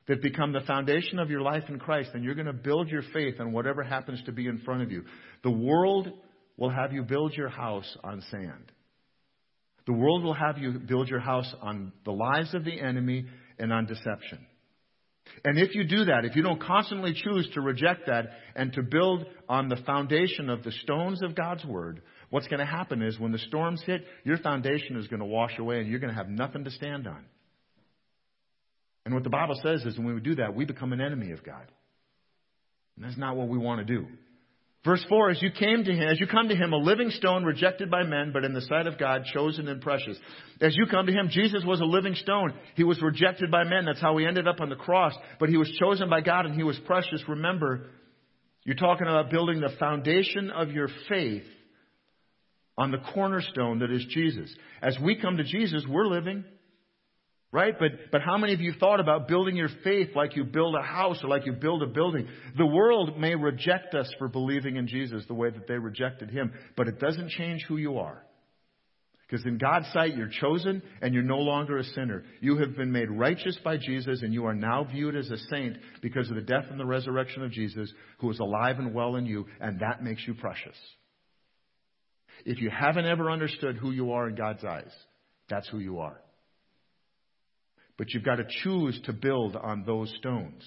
that 0.09 0.23
become 0.23 0.51
the 0.51 0.61
foundation 0.61 1.19
of 1.19 1.29
your 1.29 1.41
life 1.41 1.63
in 1.69 1.77
Christ, 1.77 2.09
and 2.15 2.23
you're 2.23 2.33
going 2.33 2.47
to 2.47 2.53
build 2.53 2.89
your 2.89 3.03
faith 3.13 3.35
on 3.39 3.53
whatever 3.53 3.83
happens 3.83 4.21
to 4.25 4.31
be 4.31 4.47
in 4.47 4.57
front 4.57 4.81
of 4.81 4.91
you. 4.91 5.03
The 5.43 5.51
world 5.51 6.09
will 6.57 6.71
have 6.71 6.91
you 6.91 7.03
build 7.03 7.35
your 7.35 7.47
house 7.47 7.95
on 8.03 8.21
sand. 8.31 8.71
The 9.85 9.93
world 9.93 10.23
will 10.23 10.33
have 10.33 10.57
you 10.57 10.79
build 10.79 11.09
your 11.09 11.19
house 11.19 11.53
on 11.61 11.93
the 12.05 12.11
lies 12.11 12.53
of 12.55 12.65
the 12.65 12.81
enemy 12.81 13.27
and 13.59 13.71
on 13.71 13.85
deception. 13.85 14.39
And 15.45 15.59
if 15.59 15.75
you 15.75 15.83
do 15.83 16.05
that, 16.05 16.25
if 16.25 16.35
you 16.35 16.41
don't 16.41 16.61
constantly 16.61 17.13
choose 17.13 17.47
to 17.53 17.61
reject 17.61 18.07
that 18.07 18.29
and 18.55 18.73
to 18.73 18.81
build 18.81 19.27
on 19.47 19.69
the 19.69 19.77
foundation 19.85 20.49
of 20.49 20.63
the 20.63 20.71
stones 20.71 21.21
of 21.21 21.35
God's 21.35 21.63
Word, 21.65 22.01
what's 22.31 22.47
going 22.47 22.61
to 22.61 22.65
happen 22.65 23.03
is 23.03 23.19
when 23.19 23.31
the 23.31 23.37
storms 23.37 23.83
hit, 23.85 24.01
your 24.23 24.39
foundation 24.39 24.97
is 24.97 25.07
going 25.07 25.19
to 25.19 25.25
wash 25.25 25.57
away 25.59 25.81
and 25.81 25.87
you're 25.87 25.99
going 25.99 26.13
to 26.13 26.17
have 26.17 26.29
nothing 26.29 26.63
to 26.63 26.71
stand 26.71 27.07
on. 27.07 27.25
And 29.05 29.13
what 29.13 29.23
the 29.23 29.29
Bible 29.29 29.59
says 29.63 29.83
is 29.85 29.97
when 29.97 30.13
we 30.13 30.21
do 30.21 30.35
that, 30.35 30.55
we 30.55 30.65
become 30.65 30.93
an 30.93 31.01
enemy 31.01 31.31
of 31.31 31.43
God. 31.43 31.65
And 32.95 33.05
that's 33.05 33.17
not 33.17 33.35
what 33.35 33.47
we 33.47 33.57
want 33.57 33.85
to 33.85 33.85
do. 33.85 34.07
Verse 34.85 35.05
4, 35.09 35.31
as 35.31 35.41
you 35.41 35.51
came 35.51 35.83
to 35.83 35.91
him, 35.91 36.07
as 36.07 36.21
you 36.21 36.27
come 36.27 36.47
to 36.47 36.55
him, 36.55 36.71
a 36.71 36.77
living 36.77 37.09
stone 37.09 37.43
rejected 37.43 37.91
by 37.91 38.03
men, 38.03 38.31
but 38.31 38.45
in 38.45 38.53
the 38.53 38.62
sight 38.62 38.88
of 38.88 38.97
God, 38.97 39.25
chosen 39.33 39.67
and 39.67 39.81
precious. 39.81 40.17
As 40.62 40.73
you 40.75 40.85
come 40.85 41.05
to 41.05 41.12
him, 41.12 41.27
Jesus 41.29 41.63
was 41.65 41.81
a 41.81 41.85
living 41.85 42.15
stone. 42.15 42.53
He 42.75 42.85
was 42.85 43.01
rejected 43.01 43.51
by 43.51 43.65
men. 43.65 43.83
That's 43.85 43.99
how 43.99 44.15
he 44.17 44.25
ended 44.25 44.47
up 44.47 44.62
on 44.62 44.69
the 44.69 44.77
cross. 44.77 45.13
But 45.38 45.49
he 45.49 45.57
was 45.57 45.69
chosen 45.81 46.09
by 46.09 46.21
God 46.21 46.45
and 46.45 46.55
he 46.55 46.63
was 46.63 46.79
precious. 46.85 47.21
Remember, 47.27 47.88
you're 48.63 48.77
talking 48.77 49.07
about 49.07 49.29
building 49.29 49.59
the 49.59 49.75
foundation 49.79 50.49
of 50.49 50.71
your 50.71 50.88
faith 51.09 51.43
on 52.77 52.91
the 52.91 52.99
cornerstone 53.13 53.79
that 53.79 53.91
is 53.91 54.05
Jesus. 54.09 54.53
As 54.81 54.97
we 55.03 55.17
come 55.17 55.35
to 55.38 55.43
Jesus, 55.43 55.83
we're 55.89 56.07
living 56.07 56.45
Right? 57.51 57.73
But, 57.79 58.12
but 58.12 58.21
how 58.21 58.38
many 58.38 58.53
of 58.53 58.62
you 58.62 58.73
thought 58.79 58.99
about 58.99 59.27
building 59.27 59.55
your 59.55 59.69
faith 59.83 60.09
like 60.15 60.35
you 60.35 60.43
build 60.43 60.75
a 60.75 60.83
house 60.83 61.19
or 61.23 61.29
like 61.29 61.47
you 61.47 61.53
build 61.53 61.81
a 61.81 61.88
building? 61.88 62.27
The 62.55 62.65
world 62.65 63.19
may 63.19 63.33
reject 63.33 63.95
us 63.95 64.12
for 64.19 64.27
believing 64.27 64.75
in 64.75 64.88
Jesus 64.88 65.23
the 65.27 65.33
way 65.33 65.49
that 65.49 65.67
they 65.67 65.79
rejected 65.79 66.29
him, 66.29 66.53
but 66.77 66.88
it 66.88 66.99
doesn't 66.99 67.31
change 67.31 67.65
who 67.67 67.77
you 67.77 67.97
are. 67.97 68.23
Because 69.27 69.45
in 69.45 69.57
God's 69.57 69.88
sight, 69.93 70.15
you're 70.15 70.29
chosen 70.29 70.81
and 71.01 71.13
you're 71.13 71.23
no 71.23 71.38
longer 71.38 71.77
a 71.77 71.83
sinner. 71.83 72.23
You 72.39 72.57
have 72.57 72.75
been 72.75 72.91
made 72.91 73.12
righteous 73.12 73.57
by 73.63 73.77
Jesus 73.77 74.21
and 74.21 74.33
you 74.33 74.45
are 74.45 74.55
now 74.55 74.83
viewed 74.83 75.15
as 75.15 75.29
a 75.29 75.38
saint 75.49 75.77
because 76.01 76.29
of 76.29 76.35
the 76.35 76.41
death 76.41 76.65
and 76.69 76.79
the 76.79 76.85
resurrection 76.85 77.43
of 77.43 77.51
Jesus, 77.51 77.91
who 78.19 78.29
is 78.29 78.39
alive 78.39 78.77
and 78.77 78.93
well 78.93 79.15
in 79.15 79.25
you, 79.25 79.45
and 79.59 79.79
that 79.79 80.03
makes 80.03 80.27
you 80.27 80.35
precious. 80.35 80.77
If 82.45 82.59
you 82.59 82.69
haven't 82.69 83.05
ever 83.05 83.29
understood 83.29 83.77
who 83.77 83.91
you 83.91 84.13
are 84.13 84.29
in 84.29 84.35
God's 84.35 84.63
eyes, 84.63 84.91
that's 85.47 85.67
who 85.67 85.79
you 85.79 85.99
are. 85.99 86.19
But 87.99 88.13
you've 88.13 88.23
got 88.23 88.38
to 88.38 88.45
choose 88.63 88.97
to 89.03 89.13
build 89.13 89.57
on 89.57 89.83
those 89.85 90.12
stones. 90.19 90.63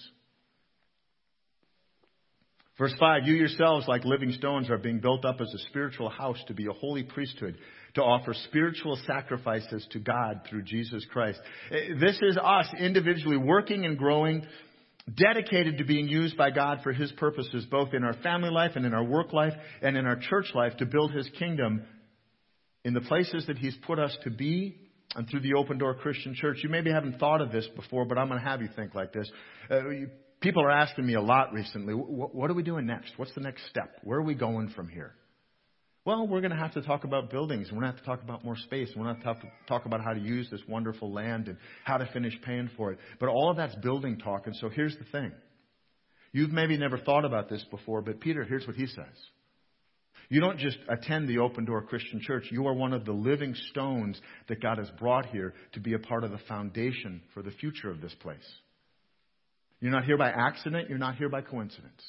Verse 2.79 2.95
5 3.01 3.23
You 3.25 3.35
yourselves, 3.35 3.89
like 3.89 4.05
living 4.05 4.33
stones, 4.33 4.69
are 4.69 4.77
being 4.77 5.01
built 5.01 5.25
up 5.25 5.41
as 5.41 5.53
a 5.53 5.59
spiritual 5.71 6.11
house 6.11 6.37
to 6.49 6.55
be 6.55 6.67
a 6.67 6.73
holy 6.73 7.05
priesthood, 7.05 7.57
to 7.95 8.03
offer 8.03 8.35
spiritual 8.35 8.99
sacrifices 9.07 9.87
to 9.93 9.99
God 9.99 10.43
through 10.49 10.65
Jesus 10.65 11.07
Christ. 11.11 11.41
Eh, 11.71 11.95
this 11.99 12.19
is 12.21 12.37
us 12.37 12.67
individually 12.79 13.39
working 13.39 13.87
and 13.87 13.97
growing, 13.97 14.47
dedicated 15.17 15.79
to 15.79 15.85
being 15.85 16.09
used 16.09 16.37
by 16.37 16.51
God 16.51 16.81
for 16.83 16.93
His 16.93 17.11
purposes, 17.13 17.65
both 17.71 17.95
in 17.95 18.05
our 18.05 18.15
family 18.23 18.51
life 18.51 18.73
and 18.77 18.85
in 18.85 18.93
our 18.93 19.05
work 19.05 19.33
life 19.33 19.55
and 19.81 19.97
in 19.97 20.05
our 20.05 20.17
church 20.17 20.51
life, 20.55 20.77
to 20.77 20.87
build 20.87 21.13
His 21.13 21.31
kingdom 21.39 21.87
in 22.85 22.93
the 22.93 23.01
places 23.01 23.47
that 23.47 23.57
He's 23.57 23.77
put 23.87 23.99
us 23.99 24.15
to 24.25 24.31
be 24.31 24.82
and 25.15 25.29
through 25.29 25.41
the 25.41 25.55
Open 25.55 25.79
Door 25.79 25.95
Christian 25.97 26.35
Church. 26.35 26.59
You 26.63 26.69
maybe 26.69 26.91
haven't 26.91 27.19
thought 27.19 27.41
of 27.41 27.53
this 27.53 27.67
before, 27.77 28.05
but 28.05 28.19
I'm 28.19 28.29
going 28.29 28.41
to 28.41 28.47
have 28.47 28.63
you 28.63 28.69
think 28.75 28.95
like 28.95 29.13
this. 29.13 29.31
Uh, 29.71 29.81
people 30.41 30.63
are 30.63 30.71
asking 30.71 31.07
me 31.07 31.15
a 31.15 31.21
lot 31.21 31.53
recently, 31.53 31.95
what 31.95 32.51
are 32.51 32.55
we 32.55 32.63
doing 32.63 32.87
next? 32.87 33.13
What's 33.17 33.35
the 33.35 33.41
next 33.41 33.69
step? 33.69 33.97
Where 34.03 34.19
are 34.19 34.23
we 34.23 34.35
going 34.35 34.71
from 34.71 34.89
here? 34.89 35.15
Well, 36.05 36.27
we're 36.27 36.41
going 36.41 36.51
to 36.51 36.57
have 36.57 36.75
to 36.75 36.83
talk 36.83 37.05
about 37.05 37.31
buildings. 37.31 37.69
We're 37.71 37.81
going 37.81 37.93
to 37.93 37.97
have 37.97 38.01
to 38.01 38.05
talk 38.05 38.23
about 38.23 38.45
more 38.45 38.57
space. 38.57 38.91
We're 38.97 39.05
going 39.05 39.21
to 39.21 39.25
have 39.25 39.41
to 39.41 39.49
talk 39.69 39.87
about 39.87 40.03
how 40.03 40.13
to 40.13 40.21
use 40.21 40.49
this 40.51 40.61
wonderful 40.67 41.13
land 41.13 41.47
and 41.47 41.57
how 41.85 41.99
to 41.99 42.07
finish 42.13 42.37
paying 42.45 42.71
for 42.77 42.91
it. 42.91 42.99
But 43.21 43.29
all 43.29 43.51
of 43.51 43.57
that's 43.57 43.75
building 43.77 44.19
talk. 44.19 44.49
And 44.49 44.57
so 44.57 44.69
here's 44.69 44.97
the 44.97 45.05
thing. 45.13 45.31
You've 46.33 46.51
maybe 46.51 46.77
never 46.77 46.99
thought 46.99 47.25
about 47.25 47.49
this 47.49 47.65
before, 47.71 48.03
but 48.03 48.21
Peter, 48.21 48.43
here's 48.43 48.67
what 48.67 48.75
he 48.75 48.87
says. 48.87 49.07
You 50.33 50.41
don't 50.41 50.59
just 50.59 50.79
attend 50.89 51.29
the 51.29 51.41
Open 51.41 51.67
Door 51.67 51.83
Christian 51.83 52.19
Church. 52.23 52.47
You 52.51 52.67
are 52.67 52.73
one 52.73 52.95
of 52.95 53.05
the 53.05 53.13
living 53.13 53.55
stones 53.71 54.19
that 54.49 54.63
God 54.63 54.79
has 54.79 54.89
brought 54.99 55.27
here 55.27 55.53
to 55.75 55.81
be 55.81 55.93
a 55.93 55.99
part 55.99 56.25
of 56.25 56.31
the 56.31 56.41
foundation 56.49 57.21
for 57.35 57.43
the 57.43 57.51
future 57.51 57.91
of 57.91 58.01
this 58.01 58.15
place. 58.15 58.39
You're 59.81 59.93
not 59.93 60.07
here 60.07 60.17
by 60.17 60.31
accident. 60.31 60.89
You're 60.89 60.97
not 60.97 61.17
here 61.17 61.29
by 61.29 61.43
coincidence. 61.43 62.03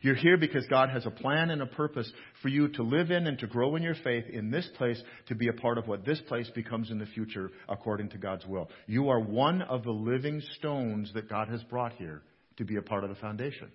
You're 0.00 0.14
here 0.14 0.36
because 0.36 0.64
God 0.68 0.90
has 0.90 1.06
a 1.06 1.10
plan 1.10 1.50
and 1.50 1.60
a 1.60 1.66
purpose 1.66 2.08
for 2.40 2.50
you 2.50 2.68
to 2.68 2.84
live 2.84 3.10
in 3.10 3.26
and 3.26 3.36
to 3.40 3.48
grow 3.48 3.74
in 3.74 3.82
your 3.82 3.96
faith 4.04 4.26
in 4.32 4.52
this 4.52 4.68
place 4.76 5.02
to 5.26 5.34
be 5.34 5.48
a 5.48 5.60
part 5.60 5.76
of 5.76 5.88
what 5.88 6.06
this 6.06 6.20
place 6.28 6.48
becomes 6.54 6.92
in 6.92 7.00
the 7.00 7.06
future 7.06 7.50
according 7.68 8.10
to 8.10 8.18
God's 8.18 8.46
will. 8.46 8.70
You 8.86 9.08
are 9.08 9.18
one 9.18 9.62
of 9.62 9.82
the 9.82 9.90
living 9.90 10.40
stones 10.56 11.12
that 11.14 11.28
God 11.28 11.48
has 11.48 11.64
brought 11.64 11.94
here 11.94 12.22
to 12.58 12.64
be 12.64 12.76
a 12.76 12.82
part 12.82 13.02
of 13.02 13.10
the 13.10 13.16
foundation. 13.16 13.72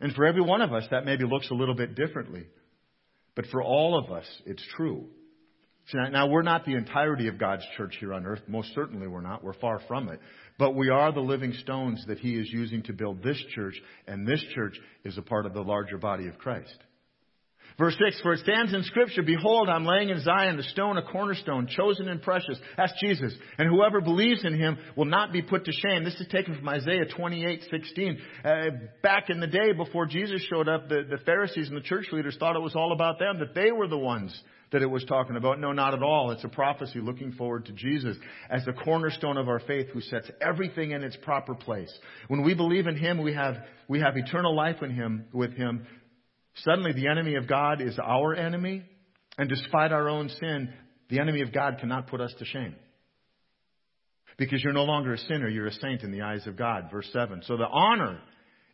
And 0.00 0.12
for 0.14 0.26
every 0.26 0.42
one 0.42 0.60
of 0.60 0.72
us, 0.72 0.84
that 0.90 1.04
maybe 1.04 1.24
looks 1.24 1.50
a 1.50 1.54
little 1.54 1.74
bit 1.74 1.94
differently. 1.94 2.44
But 3.34 3.46
for 3.46 3.62
all 3.62 3.98
of 3.98 4.10
us, 4.10 4.26
it's 4.44 4.62
true. 4.76 5.06
See, 5.88 5.98
now, 6.10 6.26
we're 6.26 6.42
not 6.42 6.64
the 6.64 6.74
entirety 6.74 7.28
of 7.28 7.38
God's 7.38 7.64
church 7.76 7.96
here 8.00 8.12
on 8.12 8.26
earth. 8.26 8.40
Most 8.48 8.74
certainly 8.74 9.06
we're 9.06 9.20
not. 9.20 9.44
We're 9.44 9.52
far 9.52 9.80
from 9.86 10.08
it. 10.08 10.20
But 10.58 10.74
we 10.74 10.88
are 10.88 11.12
the 11.12 11.20
living 11.20 11.52
stones 11.52 12.04
that 12.08 12.18
He 12.18 12.34
is 12.34 12.50
using 12.50 12.82
to 12.84 12.92
build 12.92 13.22
this 13.22 13.40
church, 13.54 13.80
and 14.08 14.26
this 14.26 14.44
church 14.54 14.76
is 15.04 15.16
a 15.16 15.22
part 15.22 15.46
of 15.46 15.54
the 15.54 15.62
larger 15.62 15.96
body 15.96 16.26
of 16.26 16.38
Christ. 16.38 16.76
Verse 17.78 17.94
6, 18.02 18.22
for 18.22 18.32
it 18.32 18.40
stands 18.40 18.72
in 18.72 18.82
scripture, 18.84 19.22
behold, 19.22 19.68
I'm 19.68 19.84
laying 19.84 20.08
in 20.08 20.20
Zion 20.20 20.56
the 20.56 20.62
stone, 20.62 20.96
a 20.96 21.02
cornerstone, 21.02 21.66
chosen 21.66 22.08
and 22.08 22.22
precious. 22.22 22.58
That's 22.78 22.92
Jesus. 23.02 23.34
And 23.58 23.68
whoever 23.68 24.00
believes 24.00 24.46
in 24.46 24.58
him 24.58 24.78
will 24.96 25.04
not 25.04 25.30
be 25.30 25.42
put 25.42 25.66
to 25.66 25.72
shame. 25.72 26.02
This 26.02 26.18
is 26.18 26.26
taken 26.28 26.56
from 26.56 26.66
Isaiah 26.70 27.04
28, 27.04 27.64
16. 27.70 28.18
Uh, 28.42 28.50
back 29.02 29.28
in 29.28 29.40
the 29.40 29.46
day 29.46 29.72
before 29.72 30.06
Jesus 30.06 30.40
showed 30.48 30.68
up, 30.68 30.88
the, 30.88 31.02
the 31.08 31.18
Pharisees 31.26 31.68
and 31.68 31.76
the 31.76 31.82
church 31.82 32.06
leaders 32.12 32.36
thought 32.40 32.56
it 32.56 32.62
was 32.62 32.74
all 32.74 32.92
about 32.92 33.18
them, 33.18 33.40
that 33.40 33.54
they 33.54 33.70
were 33.70 33.88
the 33.88 33.98
ones 33.98 34.34
that 34.72 34.80
it 34.80 34.90
was 34.90 35.04
talking 35.04 35.36
about. 35.36 35.60
No, 35.60 35.72
not 35.72 35.92
at 35.92 36.02
all. 36.02 36.30
It's 36.30 36.44
a 36.44 36.48
prophecy 36.48 37.00
looking 37.00 37.32
forward 37.32 37.66
to 37.66 37.72
Jesus 37.72 38.16
as 38.48 38.64
the 38.64 38.72
cornerstone 38.72 39.36
of 39.36 39.48
our 39.48 39.60
faith 39.60 39.88
who 39.92 40.00
sets 40.00 40.30
everything 40.40 40.92
in 40.92 41.04
its 41.04 41.16
proper 41.16 41.54
place. 41.54 41.92
When 42.28 42.42
we 42.42 42.54
believe 42.54 42.86
in 42.86 42.96
Him, 42.96 43.22
we 43.22 43.34
have, 43.34 43.56
we 43.86 44.00
have 44.00 44.16
eternal 44.16 44.56
life 44.56 44.82
in 44.82 44.90
Him, 44.90 45.26
with 45.32 45.52
Him. 45.52 45.86
Suddenly 46.64 46.92
the 46.92 47.08
enemy 47.08 47.36
of 47.36 47.48
God 47.48 47.80
is 47.80 47.98
our 48.02 48.34
enemy, 48.34 48.82
and 49.38 49.48
despite 49.48 49.92
our 49.92 50.08
own 50.08 50.28
sin, 50.40 50.72
the 51.10 51.20
enemy 51.20 51.42
of 51.42 51.52
God 51.52 51.78
cannot 51.78 52.08
put 52.08 52.20
us 52.20 52.34
to 52.38 52.44
shame. 52.44 52.74
Because 54.38 54.62
you're 54.62 54.72
no 54.72 54.84
longer 54.84 55.14
a 55.14 55.18
sinner, 55.18 55.48
you're 55.48 55.66
a 55.66 55.72
saint 55.72 56.02
in 56.02 56.12
the 56.12 56.22
eyes 56.22 56.46
of 56.46 56.56
God. 56.56 56.88
Verse 56.90 57.08
7. 57.12 57.42
So 57.46 57.56
the 57.56 57.66
honor 57.66 58.20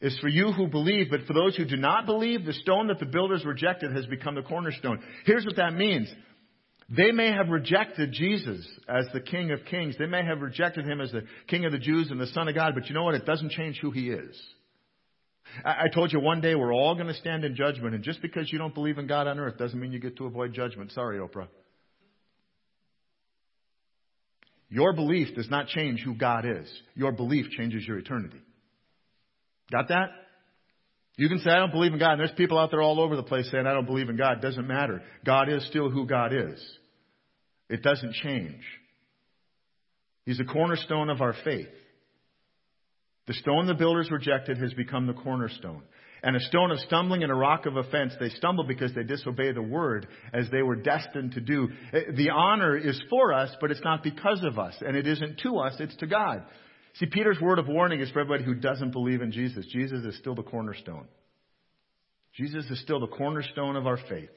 is 0.01 0.19
for 0.21 0.29
you 0.29 0.53
who 0.53 0.67
believe, 0.67 1.07
but 1.11 1.25
for 1.27 1.35
those 1.35 1.57
who 1.57 1.65
do 1.65 1.77
not 1.77 2.07
believe, 2.07 2.45
the 2.45 2.53
stone 2.53 2.89
that 2.89 2.99
the 2.99 3.07
builders 3.07 3.45
rejected 3.45 3.95
has 3.95 4.07
become 4.07 4.35
the 4.35 4.43
cornerstone. 4.43 5.01
Here's 5.25 5.45
what 5.45 5.57
that 5.57 5.75
means. 5.75 6.13
They 6.89 7.13
may 7.13 7.31
have 7.33 7.49
rejected 7.49 8.13
Jesus 8.13 8.67
as 8.89 9.07
the 9.13 9.21
King 9.21 9.53
of 9.53 9.65
Kings. 9.71 9.95
They 9.99 10.07
may 10.07 10.25
have 10.25 10.41
rejected 10.41 10.85
him 10.85 11.01
as 11.01 11.13
the 11.13 11.23
King 11.47 11.65
of 11.65 11.73
the 11.73 11.79
Jews 11.79 12.11
and 12.11 12.21
the 12.21 12.27
Son 12.29 12.49
of 12.49 12.55
God, 12.55 12.73
but 12.75 12.89
you 12.89 12.95
know 12.95 13.05
what? 13.05 13.15
It 13.15 13.25
doesn't 13.25 13.53
change 13.53 13.79
who 13.81 13.93
he 13.93 14.11
is. 14.11 14.39
I 15.65 15.89
told 15.93 16.13
you 16.13 16.21
one 16.21 16.41
day 16.41 16.55
we're 16.55 16.73
all 16.73 16.95
going 16.95 17.09
to 17.09 17.15
stand 17.15 17.45
in 17.45 17.55
judgment, 17.55 17.95
and 17.95 18.03
just 18.03 18.23
because 18.23 18.51
you 18.53 18.59
don't 18.59 18.75
believe 18.75 18.99
in 18.99 19.07
God 19.07 19.27
on 19.27 19.39
earth 19.39 19.59
doesn't 19.59 19.79
mean 19.79 19.93
you 19.93 19.99
get 19.99 20.17
to 20.17 20.27
avoid 20.27 20.55
judgment. 20.55 20.93
Sorry, 20.93 21.19
Oprah. 21.19 21.49
Your 24.69 24.95
belief 24.95 25.35
does 25.35 25.51
not 25.51 25.67
change 25.67 26.01
who 26.01 26.15
God 26.15 26.47
is. 26.47 26.67
Your 26.95 27.13
belief 27.13 27.51
changes 27.51 27.87
your 27.87 27.99
eternity. 27.99 28.41
Got 29.71 29.89
that? 29.89 30.09
You 31.17 31.29
can 31.29 31.41
say, 31.41 31.51
I 31.51 31.59
don't 31.59 31.73
believe 31.73 31.93
in 31.93 31.99
God. 31.99 32.13
And 32.13 32.21
there's 32.21 32.33
people 32.33 32.59
out 32.59 32.71
there 32.71 32.81
all 32.81 32.99
over 32.99 33.15
the 33.15 33.23
place 33.23 33.51
saying, 33.51 33.67
I 33.67 33.75
don't 33.75 33.85
believe 33.85 34.09
in 34.09 34.17
God. 34.17 34.41
Doesn't 34.41 34.67
matter. 34.67 35.03
God 35.27 35.51
is 35.51 35.67
still 35.67 35.91
who 35.91 36.07
God 36.07 36.33
is. 36.33 36.59
It 37.69 37.83
doesn't 37.83 38.15
change. 38.15 38.63
He's 40.25 40.39
the 40.39 40.45
cornerstone 40.45 41.11
of 41.11 41.21
our 41.21 41.35
faith. 41.45 41.69
The 43.27 43.35
stone 43.35 43.67
the 43.67 43.75
builders 43.75 44.11
rejected 44.11 44.59
has 44.59 44.75
become 44.75 45.07
the 45.07 45.13
cornerstone. 45.13 45.83
And 46.25 46.37
a 46.37 46.41
stone 46.41 46.71
of 46.71 46.79
stumbling 46.81 47.25
and 47.25 47.33
a 47.33 47.37
rock 47.37 47.67
of 47.67 47.77
offense, 47.77 48.15
they 48.21 48.29
stumble 48.31 48.65
because 48.65 48.95
they 48.95 49.03
disobey 49.03 49.53
the 49.53 49.63
word 49.63 50.07
as 50.33 50.49
they 50.51 50.63
were 50.63 50.77
destined 50.77 51.33
to 51.33 51.41
do. 51.41 51.69
Eh, 51.93 52.13
the 52.17 52.31
honor 52.31 52.77
is 52.77 53.01
for 53.11 53.33
us, 53.33 53.51
but 53.61 53.73
it's 53.73 53.83
not 53.83 54.05
because 54.05 54.43
of 54.45 54.59
us. 54.59 54.75
And 54.81 54.97
it 54.97 55.07
isn't 55.07 55.41
to 55.41 55.59
us, 55.59 55.75
it's 55.81 55.97
to 55.97 56.07
God. 56.07 56.45
See, 56.95 57.07
Peter's 57.07 57.41
word 57.41 57.59
of 57.59 57.67
warning 57.67 58.01
is 58.01 58.11
for 58.11 58.21
everybody 58.21 58.45
who 58.45 58.55
doesn't 58.55 58.93
believe 58.93 59.21
in 59.21 59.33
Jesus. 59.33 59.67
Jesus 59.73 60.05
is 60.05 60.17
still 60.19 60.35
the 60.35 60.43
cornerstone. 60.43 61.07
Jesus 62.35 62.71
is 62.71 62.81
still 62.81 63.01
the 63.01 63.09
cornerstone 63.09 63.77
of 63.77 63.87
our 63.87 63.99
faith. 64.09 64.31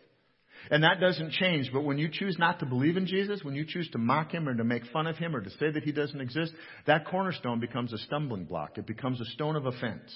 And 0.69 0.83
that 0.83 0.99
doesn't 0.99 1.31
change. 1.31 1.69
But 1.71 1.83
when 1.83 1.97
you 1.97 2.09
choose 2.11 2.37
not 2.39 2.59
to 2.59 2.65
believe 2.65 2.97
in 2.97 3.05
Jesus, 3.05 3.43
when 3.43 3.55
you 3.55 3.65
choose 3.67 3.89
to 3.91 3.97
mock 3.97 4.31
him 4.31 4.47
or 4.47 4.55
to 4.55 4.63
make 4.63 4.85
fun 4.87 5.07
of 5.07 5.17
him 5.17 5.35
or 5.35 5.41
to 5.41 5.49
say 5.51 5.71
that 5.71 5.83
he 5.83 5.91
doesn't 5.91 6.21
exist, 6.21 6.53
that 6.87 7.05
cornerstone 7.07 7.59
becomes 7.59 7.93
a 7.93 7.97
stumbling 7.99 8.45
block. 8.45 8.77
It 8.77 8.87
becomes 8.87 9.21
a 9.21 9.25
stone 9.25 9.55
of 9.55 9.65
offense. 9.65 10.13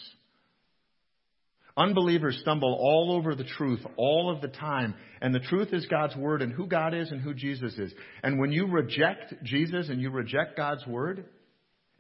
Unbelievers 1.78 2.40
stumble 2.42 2.78
all 2.80 3.16
over 3.16 3.36
the 3.36 3.46
truth 3.46 3.80
all 3.96 4.34
of 4.34 4.42
the 4.42 4.50
time. 4.50 4.96
And 5.22 5.34
the 5.34 5.40
truth 5.40 5.70
is 5.72 5.86
God's 5.86 6.16
Word 6.16 6.42
and 6.42 6.52
who 6.52 6.68
God 6.68 6.94
is 6.94 7.12
and 7.12 7.22
who 7.22 7.34
Jesus 7.34 7.74
is. 7.78 7.94
And 8.24 8.40
when 8.40 8.52
you 8.52 8.68
reject 8.68 9.36
Jesus 9.44 9.90
and 9.90 10.02
you 10.02 10.10
reject 10.10 10.58
God's 10.58 10.86
Word, 10.86 11.26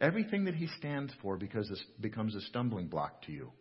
Everything 0.01 0.45
that 0.45 0.55
he 0.55 0.67
stands 0.77 1.11
for 1.21 1.37
becomes 1.37 2.35
a 2.35 2.41
stumbling 2.41 2.87
block 2.87 3.23
to 3.23 3.33
you. 3.33 3.51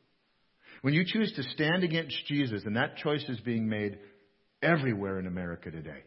When 0.82 0.94
you 0.94 1.04
choose 1.04 1.32
to 1.32 1.42
stand 1.42 1.82
against 1.82 2.26
Jesus, 2.26 2.62
and 2.64 2.76
that 2.76 2.96
choice 2.98 3.24
is 3.28 3.40
being 3.40 3.68
made 3.68 3.98
everywhere 4.62 5.18
in 5.18 5.26
America 5.26 5.70
today. 5.70 6.02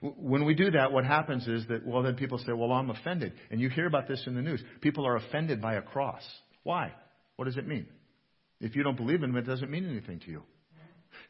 When 0.00 0.44
we 0.44 0.54
do 0.54 0.70
that, 0.72 0.92
what 0.92 1.04
happens 1.04 1.46
is 1.46 1.66
that, 1.68 1.86
well, 1.86 2.02
then 2.02 2.14
people 2.14 2.38
say, 2.38 2.52
well, 2.52 2.72
I'm 2.72 2.90
offended. 2.90 3.32
And 3.50 3.60
you 3.60 3.70
hear 3.70 3.86
about 3.86 4.06
this 4.06 4.22
in 4.26 4.34
the 4.34 4.42
news. 4.42 4.62
People 4.80 5.06
are 5.06 5.16
offended 5.16 5.62
by 5.62 5.74
a 5.74 5.82
cross. 5.82 6.22
Why? 6.62 6.92
What 7.36 7.46
does 7.46 7.56
it 7.56 7.66
mean? 7.66 7.86
If 8.60 8.76
you 8.76 8.82
don't 8.82 8.96
believe 8.96 9.22
in 9.22 9.30
him, 9.30 9.36
it 9.36 9.46
doesn't 9.46 9.70
mean 9.70 9.88
anything 9.88 10.20
to 10.20 10.30
you. 10.30 10.42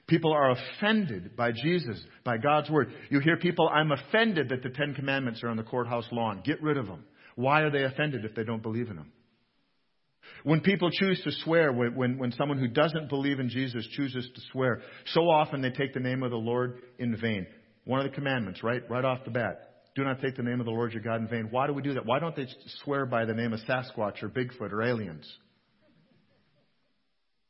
People 0.07 0.33
are 0.33 0.51
offended 0.51 1.37
by 1.37 1.53
Jesus, 1.53 1.99
by 2.25 2.37
God's 2.37 2.69
word. 2.69 2.93
You 3.11 3.21
hear 3.21 3.37
people, 3.37 3.69
I'm 3.69 3.93
offended 3.93 4.51
that 4.51 4.63
the 4.63 4.71
Ten 4.71 4.95
Commandments 4.95 5.43
are 5.43 5.49
on 5.49 5.57
the 5.57 5.63
courthouse 5.63 6.07
lawn. 6.11 6.43
Get 6.45 6.63
rid 6.63 6.77
of 6.77 6.87
them. 6.87 7.05
Why 7.37 7.63
are 7.63 7.71
they 7.71 7.85
offended 7.85 8.25
if 8.25 8.35
they 8.35 8.45
don't 8.45 8.63
believe 8.63 8.91
in 8.91 8.99
Him? 8.99 9.13
When 10.43 10.61
people 10.61 10.91
choose 10.91 11.21
to 11.25 11.33
swear, 11.45 11.73
when, 11.73 12.19
when, 12.19 12.33
someone 12.33 12.59
who 12.59 12.69
doesn't 12.69 13.09
believe 13.09 13.41
in 13.41 13.49
Jesus 13.49 13.87
chooses 13.93 14.29
to 14.35 14.41
swear, 14.53 14.83
so 15.07 15.29
often 15.29 15.63
they 15.63 15.71
take 15.71 15.95
the 15.95 16.01
name 16.01 16.23
of 16.23 16.31
the 16.31 16.37
Lord 16.37 16.81
in 16.99 17.17
vain. 17.17 17.47
One 17.85 18.01
of 18.01 18.11
the 18.11 18.15
commandments, 18.15 18.63
right? 18.63 18.83
Right 18.89 19.05
off 19.05 19.25
the 19.25 19.31
bat. 19.31 19.71
Do 19.95 20.03
not 20.05 20.21
take 20.21 20.37
the 20.37 20.43
name 20.43 20.61
of 20.61 20.67
the 20.67 20.73
Lord 20.73 20.93
your 20.93 21.03
God 21.03 21.21
in 21.21 21.29
vain. 21.29 21.49
Why 21.51 21.67
do 21.67 21.73
we 21.73 21.83
do 21.83 21.95
that? 21.95 22.05
Why 22.05 22.19
don't 22.19 22.35
they 22.35 22.47
swear 22.83 23.07
by 23.07 23.25
the 23.25 23.35
name 23.35 23.53
of 23.53 23.61
Sasquatch 23.61 24.23
or 24.23 24.29
Bigfoot 24.29 24.73
or 24.73 24.83
aliens? 24.83 25.31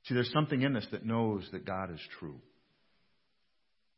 See, 0.04 0.14
there's 0.14 0.32
something 0.32 0.60
in 0.60 0.76
us 0.76 0.86
that 0.92 1.06
knows 1.06 1.48
that 1.52 1.64
God 1.64 1.90
is 1.90 2.00
true. 2.20 2.40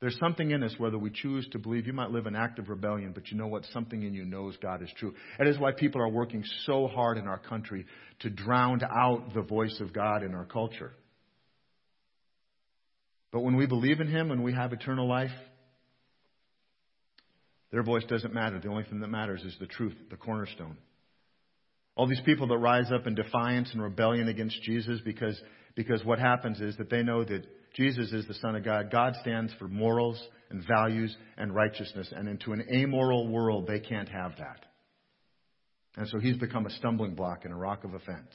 There's 0.06 0.20
something 0.20 0.52
in 0.52 0.62
us, 0.62 0.72
whether 0.78 0.98
we 0.98 1.10
choose 1.10 1.48
to 1.50 1.58
believe. 1.58 1.88
You 1.88 1.92
might 1.92 2.12
live 2.12 2.28
in 2.28 2.36
active 2.36 2.68
rebellion, 2.68 3.10
but 3.12 3.28
you 3.28 3.36
know 3.36 3.48
what? 3.48 3.64
Something 3.72 4.04
in 4.04 4.14
you 4.14 4.24
knows 4.24 4.56
God 4.62 4.80
is 4.80 4.88
true. 4.96 5.12
That 5.36 5.48
is 5.48 5.58
why 5.58 5.72
people 5.72 6.00
are 6.00 6.08
working 6.08 6.44
so 6.64 6.86
hard 6.86 7.18
in 7.18 7.26
our 7.26 7.40
country 7.40 7.86
to 8.20 8.30
drown 8.30 8.82
out 8.84 9.34
the 9.34 9.42
voice 9.42 9.76
of 9.80 9.92
God 9.92 10.22
in 10.22 10.32
our 10.32 10.44
culture. 10.44 10.92
But 13.32 13.40
when 13.40 13.56
we 13.56 13.66
believe 13.66 13.98
in 13.98 14.06
Him 14.06 14.30
and 14.30 14.44
we 14.44 14.52
have 14.52 14.72
eternal 14.72 15.08
life, 15.08 15.34
their 17.72 17.82
voice 17.82 18.04
doesn't 18.04 18.32
matter. 18.32 18.60
The 18.60 18.68
only 18.68 18.84
thing 18.84 19.00
that 19.00 19.08
matters 19.08 19.42
is 19.42 19.56
the 19.58 19.66
truth, 19.66 19.96
the 20.08 20.16
cornerstone. 20.16 20.76
All 21.96 22.06
these 22.06 22.22
people 22.24 22.46
that 22.46 22.58
rise 22.58 22.92
up 22.94 23.08
in 23.08 23.16
defiance 23.16 23.70
and 23.72 23.82
rebellion 23.82 24.28
against 24.28 24.62
Jesus 24.62 25.00
because, 25.04 25.36
because 25.76 26.04
what 26.04 26.18
happens 26.18 26.60
is 26.60 26.76
that 26.78 26.90
they 26.90 27.02
know 27.02 27.22
that 27.22 27.46
Jesus 27.74 28.10
is 28.10 28.26
the 28.26 28.34
Son 28.34 28.56
of 28.56 28.64
God. 28.64 28.90
God 28.90 29.14
stands 29.20 29.52
for 29.58 29.68
morals 29.68 30.20
and 30.50 30.64
values 30.66 31.14
and 31.36 31.54
righteousness. 31.54 32.12
And 32.16 32.28
into 32.28 32.52
an 32.52 32.66
amoral 32.72 33.28
world, 33.28 33.66
they 33.68 33.78
can't 33.78 34.08
have 34.08 34.32
that. 34.38 34.64
And 35.96 36.08
so 36.08 36.18
he's 36.18 36.38
become 36.38 36.66
a 36.66 36.70
stumbling 36.70 37.14
block 37.14 37.44
and 37.44 37.52
a 37.52 37.56
rock 37.56 37.84
of 37.84 37.94
offense. 37.94 38.34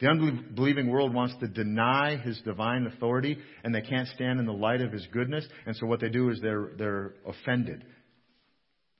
The 0.00 0.08
unbelieving 0.08 0.88
world 0.88 1.14
wants 1.14 1.34
to 1.40 1.48
deny 1.48 2.16
his 2.16 2.40
divine 2.44 2.86
authority, 2.86 3.38
and 3.62 3.74
they 3.74 3.80
can't 3.80 4.08
stand 4.08 4.40
in 4.40 4.46
the 4.46 4.52
light 4.52 4.80
of 4.80 4.92
his 4.92 5.06
goodness. 5.12 5.46
And 5.66 5.76
so 5.76 5.86
what 5.86 6.00
they 6.00 6.08
do 6.08 6.30
is 6.30 6.40
they're, 6.40 6.70
they're 6.76 7.14
offended. 7.26 7.84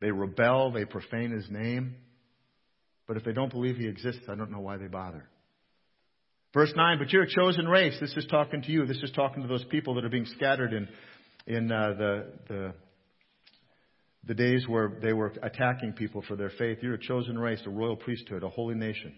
They 0.00 0.11
rebel, 0.11 0.72
they 0.72 0.85
profane 0.85 1.31
his 1.31 1.48
name. 1.50 1.96
But 3.07 3.16
if 3.16 3.24
they 3.24 3.33
don't 3.33 3.50
believe 3.53 3.77
he 3.77 3.87
exists, 3.87 4.22
I 4.29 4.35
don't 4.35 4.50
know 4.50 4.61
why 4.61 4.77
they 4.77 4.87
bother. 4.87 5.29
Verse 6.54 6.72
9, 6.76 6.98
but 6.98 7.12
you're 7.12 7.24
a 7.24 7.28
chosen 7.28 7.66
race. 7.66 7.96
This 8.00 8.16
is 8.16 8.24
talking 8.30 8.62
to 8.62 8.70
you. 8.70 8.86
This 8.86 9.02
is 9.02 9.10
talking 9.10 9.42
to 9.42 9.48
those 9.48 9.64
people 9.64 9.94
that 9.94 10.04
are 10.04 10.08
being 10.08 10.24
scattered 10.36 10.72
in, 10.72 10.88
in 11.48 11.72
uh, 11.72 11.94
the, 11.98 12.26
the, 12.48 12.74
the 14.28 14.34
days 14.34 14.64
where 14.68 14.92
they 15.02 15.12
were 15.12 15.32
attacking 15.42 15.94
people 15.94 16.22
for 16.28 16.36
their 16.36 16.52
faith. 16.56 16.78
You're 16.80 16.94
a 16.94 17.00
chosen 17.00 17.36
race, 17.36 17.60
a 17.66 17.70
royal 17.70 17.96
priesthood, 17.96 18.44
a 18.44 18.48
holy 18.48 18.76
nation, 18.76 19.16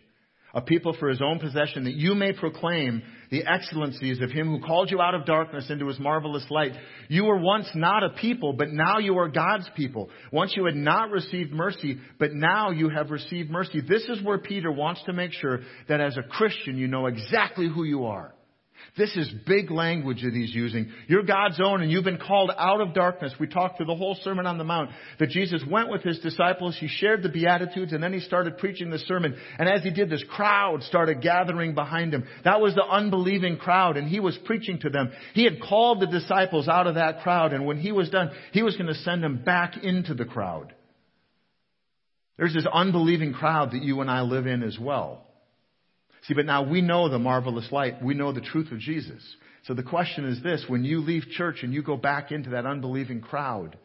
a 0.57 0.61
people 0.63 0.97
for 0.99 1.11
his 1.11 1.21
own 1.21 1.39
possession, 1.39 1.85
that 1.85 1.95
you 1.95 2.15
may 2.15 2.33
proclaim 2.33 3.03
the 3.31 3.45
excellencies 3.47 4.23
of 4.23 4.31
him 4.31 4.49
who 4.49 4.67
called 4.67 4.91
you 4.91 5.03
out 5.03 5.15
of 5.15 5.27
darkness 5.27 5.67
into 5.69 5.87
his 5.87 6.01
marvelous 6.01 6.47
light. 6.49 6.73
You 7.09 7.25
were 7.25 7.37
once 7.37 7.69
not 7.75 8.03
a 8.03 8.09
people, 8.09 8.55
but 8.55 8.71
now 8.71 8.99
you 8.99 9.19
are 9.19 9.29
God's 9.29 9.69
people. 9.77 10.09
Once 10.33 10.55
you 10.57 10.65
had 10.65 10.75
not 10.75 11.11
received 11.11 11.53
mercy, 11.53 11.99
but 12.19 12.33
now 12.33 12.71
you 12.71 12.89
have 12.89 13.11
received 13.11 13.51
mercy. 13.51 13.83
This 13.87 14.05
is 14.05 14.23
where 14.23 14.39
Peter 14.39 14.73
wants 14.73 15.03
to 15.05 15.13
make 15.13 15.33
sure 15.33 15.61
that 15.91 16.01
as 16.01 16.17
a 16.17 16.23
Christian 16.23 16.79
you 16.79 16.89
know 16.89 17.05
exactly 17.05 17.69
who 17.69 17.85
you 17.85 18.07
are. 18.07 18.33
This 18.97 19.15
is 19.15 19.29
big 19.47 19.71
language 19.71 20.23
that 20.23 20.33
he's 20.33 20.55
using. 20.55 20.91
You're 21.07 21.23
God's 21.23 21.61
own 21.63 21.83
and 21.83 21.93
you've 21.93 22.05
been 22.05 22.17
called 22.17 22.51
out 22.57 22.81
of 22.81 22.95
darkness. 22.95 23.35
We 23.39 23.47
talked 23.47 23.77
through 23.77 23.87
the 23.87 23.95
whole 23.95 24.17
Sermon 24.23 24.47
on 24.47 24.57
the 24.57 24.65
Mount 24.65 24.91
that 25.19 25.29
Jesus 25.29 25.63
went 25.71 25.91
with 25.91 26.03
his 26.03 26.19
disciples. 26.21 26.79
He 26.81 26.89
shared 26.89 27.23
the 27.23 27.29
Beatitudes 27.29 27.93
and 27.93 28.03
then 28.03 28.15
he 28.15 28.21
started 28.21 28.57
preaching 28.57 28.89
the 28.89 28.99
sermon. 29.01 29.37
And 29.59 29.69
as 29.69 29.83
he 29.83 29.91
did, 29.91 30.09
this 30.09 30.25
crowd 30.31 30.83
started 30.83 31.21
gathering 31.21 31.75
behind 31.75 32.15
him. 32.15 32.25
That 32.45 32.63
was 32.63 32.75
the 32.75 32.87
unbelieving 32.87 33.59
crowd 33.59 33.99
and 33.99 34.09
he 34.09 34.19
was 34.19 34.39
preaching 34.47 34.79
to 34.81 34.89
them. 34.89 35.13
He 35.35 35.45
had 35.45 35.61
called 35.61 36.01
the 36.01 36.07
disciples 36.07 36.67
out 36.67 36.87
of 36.87 36.95
that 36.95 37.21
crowd 37.21 37.53
and 37.53 37.67
when 37.67 37.79
he 37.79 37.93
was 37.93 38.09
done, 38.09 38.31
he 38.53 38.63
was 38.63 38.77
going 38.77 38.89
to 38.89 38.95
send 38.95 39.23
them 39.23 39.45
back 39.45 39.77
into 39.77 40.15
the 40.15 40.25
crowd. 40.25 40.73
There's 42.39 42.55
this 42.55 42.67
unbelieving 42.71 43.35
crowd 43.35 43.73
that 43.73 43.83
you 43.83 44.01
and 44.01 44.11
I 44.11 44.23
live 44.23 44.47
in 44.47 44.63
as 44.63 44.79
well. 44.79 45.26
See, 46.27 46.35
but 46.35 46.47
now 46.47 46.69
we 46.69 46.81
know 46.81 47.09
the 47.09 47.19
marvelous 47.19 47.71
light. 47.71 48.03
We 48.03 48.15
know 48.15 48.33
the 48.33 48.41
truth 48.41 48.73
of 48.73 48.81
Jesus. 48.81 49.23
So 49.65 49.75
the 49.75 49.83
question 49.83 50.25
is 50.25 50.43
this 50.43 50.65
when 50.69 50.85
you 50.85 51.01
leave 51.01 51.25
church 51.31 51.59
and 51.63 51.73
you 51.73 51.83
go 51.83 51.97
back 51.97 52.33
into 52.33 52.51
that 52.51 52.67
unbelieving 52.67 53.21
crowd, 53.21 53.77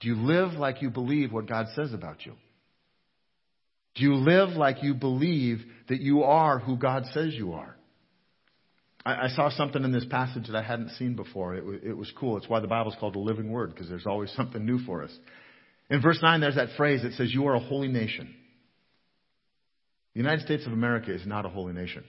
do 0.00 0.08
you 0.08 0.16
live 0.16 0.52
like 0.52 0.82
you 0.82 0.90
believe 0.90 1.32
what 1.32 1.46
God 1.46 1.66
says 1.74 1.92
about 1.92 2.24
you? 2.26 2.32
Do 3.94 4.04
you 4.04 4.14
live 4.14 4.50
like 4.50 4.82
you 4.82 4.94
believe 4.94 5.64
that 5.88 6.00
you 6.00 6.22
are 6.22 6.58
who 6.58 6.76
God 6.76 7.04
says 7.12 7.34
you 7.34 7.52
are? 7.52 7.76
I, 9.04 9.26
I 9.26 9.28
saw 9.28 9.50
something 9.50 9.82
in 9.82 9.92
this 9.92 10.04
passage 10.04 10.46
that 10.46 10.56
I 10.56 10.62
hadn't 10.62 10.90
seen 10.90 11.14
before. 11.14 11.54
It, 11.54 11.84
it 11.84 11.96
was 11.96 12.12
cool. 12.16 12.36
It's 12.36 12.48
why 12.48 12.60
the 12.60 12.68
Bible's 12.68 12.96
called 13.00 13.16
a 13.16 13.20
living 13.20 13.50
word, 13.50 13.74
because 13.74 13.88
there's 13.88 14.06
always 14.06 14.30
something 14.32 14.64
new 14.64 14.78
for 14.80 15.02
us. 15.02 15.10
In 15.90 16.00
verse 16.00 16.18
9, 16.20 16.40
there's 16.40 16.56
that 16.56 16.76
phrase 16.76 17.02
that 17.02 17.14
says, 17.14 17.32
You 17.32 17.46
are 17.48 17.54
a 17.54 17.60
holy 17.60 17.88
nation. 17.88 18.34
The 20.18 20.24
United 20.24 20.46
States 20.46 20.66
of 20.66 20.72
America 20.72 21.14
is 21.14 21.24
not 21.26 21.46
a 21.46 21.48
holy 21.48 21.72
nation. 21.72 22.02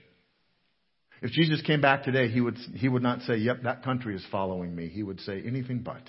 If 1.22 1.30
Jesus 1.30 1.62
came 1.62 1.80
back 1.80 2.02
today, 2.02 2.26
he 2.26 2.40
would, 2.40 2.56
he 2.74 2.88
would 2.88 3.04
not 3.04 3.22
say, 3.22 3.36
Yep, 3.36 3.62
that 3.62 3.84
country 3.84 4.16
is 4.16 4.26
following 4.32 4.74
me. 4.74 4.88
He 4.88 5.04
would 5.04 5.20
say 5.20 5.40
anything 5.46 5.84
but. 5.84 6.02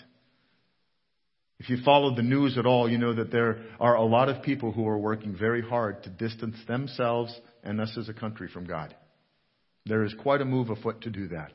If 1.60 1.70
you 1.70 1.78
followed 1.86 2.18
the 2.18 2.24
news 2.24 2.58
at 2.58 2.66
all, 2.66 2.90
you 2.90 2.98
know 2.98 3.14
that 3.14 3.32
there 3.32 3.60
are 3.80 3.94
a 3.94 4.04
lot 4.04 4.30
of 4.30 4.42
people 4.42 4.72
who 4.72 4.88
are 4.88 4.98
working 4.98 5.38
very 5.38 5.62
hard 5.62 6.02
to 6.02 6.10
distance 6.10 6.56
themselves 6.68 7.40
and 7.64 7.80
us 7.80 7.96
as 7.96 8.10
a 8.10 8.16
country 8.16 8.50
from 8.52 8.66
God. 8.66 8.96
There 9.86 10.04
is 10.04 10.16
quite 10.24 10.42
a 10.42 10.46
move 10.46 10.72
afoot 10.72 11.02
to 11.02 11.12
do 11.12 11.28
that. 11.28 11.52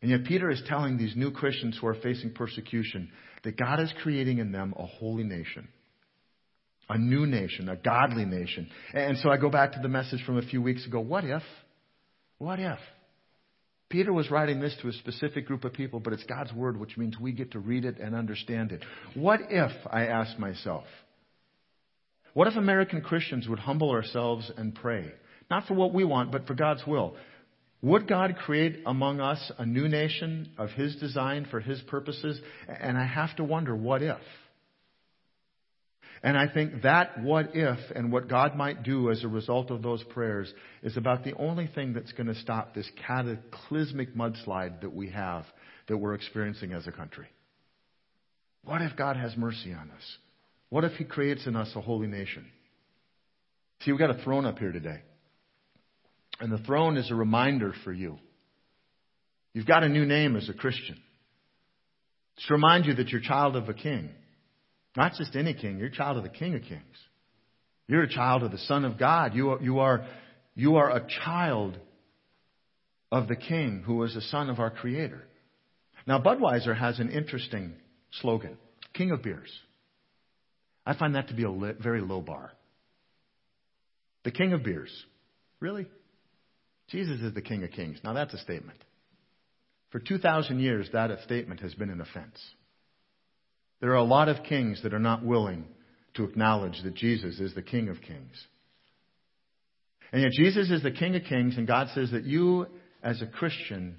And 0.00 0.10
yet 0.10 0.24
Peter 0.24 0.48
is 0.48 0.62
telling 0.66 0.96
these 0.96 1.16
new 1.16 1.32
Christians 1.32 1.76
who 1.78 1.86
are 1.86 1.96
facing 1.96 2.32
persecution 2.32 3.10
that 3.42 3.58
God 3.58 3.78
is 3.80 3.92
creating 4.02 4.38
in 4.38 4.52
them 4.52 4.72
a 4.78 4.86
holy 4.86 5.24
nation 5.24 5.68
a 6.88 6.98
new 6.98 7.26
nation, 7.26 7.68
a 7.68 7.76
godly 7.76 8.24
nation. 8.24 8.68
And 8.92 9.16
so 9.18 9.30
I 9.30 9.36
go 9.36 9.50
back 9.50 9.72
to 9.72 9.80
the 9.80 9.88
message 9.88 10.22
from 10.24 10.38
a 10.38 10.42
few 10.42 10.60
weeks 10.60 10.86
ago. 10.86 11.00
What 11.00 11.24
if? 11.24 11.42
What 12.38 12.60
if? 12.60 12.78
Peter 13.88 14.12
was 14.12 14.30
writing 14.30 14.60
this 14.60 14.74
to 14.82 14.88
a 14.88 14.92
specific 14.92 15.46
group 15.46 15.64
of 15.64 15.72
people, 15.72 16.00
but 16.00 16.12
it's 16.12 16.24
God's 16.24 16.52
word, 16.52 16.78
which 16.78 16.96
means 16.96 17.18
we 17.18 17.32
get 17.32 17.52
to 17.52 17.58
read 17.58 17.84
it 17.84 17.98
and 17.98 18.14
understand 18.14 18.72
it. 18.72 18.82
What 19.14 19.40
if, 19.50 19.70
I 19.90 20.06
ask 20.06 20.38
myself, 20.38 20.84
what 22.32 22.48
if 22.48 22.56
American 22.56 23.02
Christians 23.02 23.46
would 23.46 23.60
humble 23.60 23.90
ourselves 23.90 24.50
and 24.56 24.74
pray? 24.74 25.12
Not 25.50 25.66
for 25.66 25.74
what 25.74 25.94
we 25.94 26.04
want, 26.04 26.32
but 26.32 26.46
for 26.46 26.54
God's 26.54 26.84
will. 26.86 27.14
Would 27.82 28.08
God 28.08 28.36
create 28.44 28.80
among 28.86 29.20
us 29.20 29.52
a 29.58 29.66
new 29.66 29.88
nation 29.88 30.50
of 30.58 30.70
His 30.70 30.96
design 30.96 31.46
for 31.50 31.60
His 31.60 31.80
purposes? 31.82 32.40
And 32.66 32.98
I 32.98 33.04
have 33.04 33.36
to 33.36 33.44
wonder, 33.44 33.76
what 33.76 34.02
if? 34.02 34.18
And 36.24 36.38
I 36.38 36.48
think 36.48 36.82
that 36.84 37.22
what 37.22 37.50
if 37.52 37.78
and 37.94 38.10
what 38.10 38.30
God 38.30 38.56
might 38.56 38.82
do 38.82 39.10
as 39.10 39.22
a 39.22 39.28
result 39.28 39.70
of 39.70 39.82
those 39.82 40.02
prayers 40.04 40.50
is 40.82 40.96
about 40.96 41.22
the 41.22 41.34
only 41.34 41.66
thing 41.66 41.92
that's 41.92 42.12
going 42.12 42.28
to 42.28 42.34
stop 42.36 42.74
this 42.74 42.90
cataclysmic 43.06 44.16
mudslide 44.16 44.80
that 44.80 44.94
we 44.94 45.10
have, 45.10 45.44
that 45.86 45.98
we're 45.98 46.14
experiencing 46.14 46.72
as 46.72 46.86
a 46.86 46.92
country. 46.92 47.26
What 48.64 48.80
if 48.80 48.96
God 48.96 49.18
has 49.18 49.36
mercy 49.36 49.74
on 49.74 49.90
us? 49.90 50.16
What 50.70 50.84
if 50.84 50.92
He 50.92 51.04
creates 51.04 51.46
in 51.46 51.56
us 51.56 51.70
a 51.76 51.82
holy 51.82 52.06
nation? 52.06 52.46
See, 53.82 53.92
we've 53.92 54.00
got 54.00 54.18
a 54.18 54.24
throne 54.24 54.46
up 54.46 54.58
here 54.58 54.72
today. 54.72 55.02
And 56.40 56.50
the 56.50 56.64
throne 56.64 56.96
is 56.96 57.10
a 57.10 57.14
reminder 57.14 57.74
for 57.84 57.92
you. 57.92 58.18
You've 59.52 59.66
got 59.66 59.84
a 59.84 59.90
new 59.90 60.06
name 60.06 60.36
as 60.36 60.48
a 60.48 60.54
Christian. 60.54 60.96
It's 62.38 62.46
to 62.46 62.54
remind 62.54 62.86
you 62.86 62.94
that 62.94 63.08
you're 63.08 63.20
child 63.20 63.56
of 63.56 63.68
a 63.68 63.74
king. 63.74 64.08
Not 64.96 65.14
just 65.14 65.34
any 65.34 65.54
king, 65.54 65.78
you're 65.78 65.88
a 65.88 65.92
child 65.92 66.16
of 66.16 66.22
the 66.22 66.28
King 66.28 66.54
of 66.54 66.62
Kings. 66.62 66.96
You're 67.88 68.04
a 68.04 68.08
child 68.08 68.42
of 68.42 68.52
the 68.52 68.58
Son 68.58 68.84
of 68.84 68.98
God. 68.98 69.34
You 69.34 69.50
are, 69.50 69.62
you 69.62 69.78
are, 69.80 70.06
you 70.54 70.76
are 70.76 70.90
a 70.90 71.06
child 71.24 71.78
of 73.10 73.28
the 73.28 73.36
King 73.36 73.82
who 73.84 74.02
is 74.04 74.16
a 74.16 74.20
son 74.20 74.48
of 74.50 74.58
our 74.58 74.70
Creator. 74.70 75.24
Now, 76.06 76.20
Budweiser 76.20 76.76
has 76.76 76.98
an 76.98 77.10
interesting 77.10 77.74
slogan 78.20 78.56
King 78.92 79.10
of 79.10 79.22
Beers. 79.22 79.50
I 80.86 80.94
find 80.96 81.14
that 81.14 81.28
to 81.28 81.34
be 81.34 81.44
a 81.44 81.72
very 81.80 82.00
low 82.00 82.20
bar. 82.20 82.52
The 84.24 84.30
King 84.30 84.52
of 84.52 84.62
Beers. 84.62 84.90
Really? 85.60 85.86
Jesus 86.88 87.20
is 87.20 87.34
the 87.34 87.42
King 87.42 87.64
of 87.64 87.70
Kings. 87.70 87.98
Now, 88.04 88.12
that's 88.12 88.34
a 88.34 88.38
statement. 88.38 88.78
For 89.90 89.98
2,000 89.98 90.58
years, 90.58 90.88
that 90.92 91.10
statement 91.24 91.60
has 91.60 91.74
been 91.74 91.90
an 91.90 92.00
offense. 92.00 92.38
There 93.84 93.92
are 93.92 93.96
a 93.96 94.02
lot 94.02 94.30
of 94.30 94.42
kings 94.44 94.82
that 94.82 94.94
are 94.94 94.98
not 94.98 95.22
willing 95.22 95.66
to 96.14 96.24
acknowledge 96.24 96.80
that 96.84 96.94
Jesus 96.94 97.38
is 97.38 97.54
the 97.54 97.60
King 97.60 97.90
of 97.90 98.00
Kings. 98.00 98.46
And 100.10 100.22
yet 100.22 100.30
Jesus 100.32 100.70
is 100.70 100.82
the 100.82 100.90
King 100.90 101.16
of 101.16 101.24
Kings, 101.24 101.58
and 101.58 101.66
God 101.66 101.88
says 101.94 102.10
that 102.12 102.24
you, 102.24 102.66
as 103.02 103.20
a 103.20 103.26
Christian, 103.26 103.98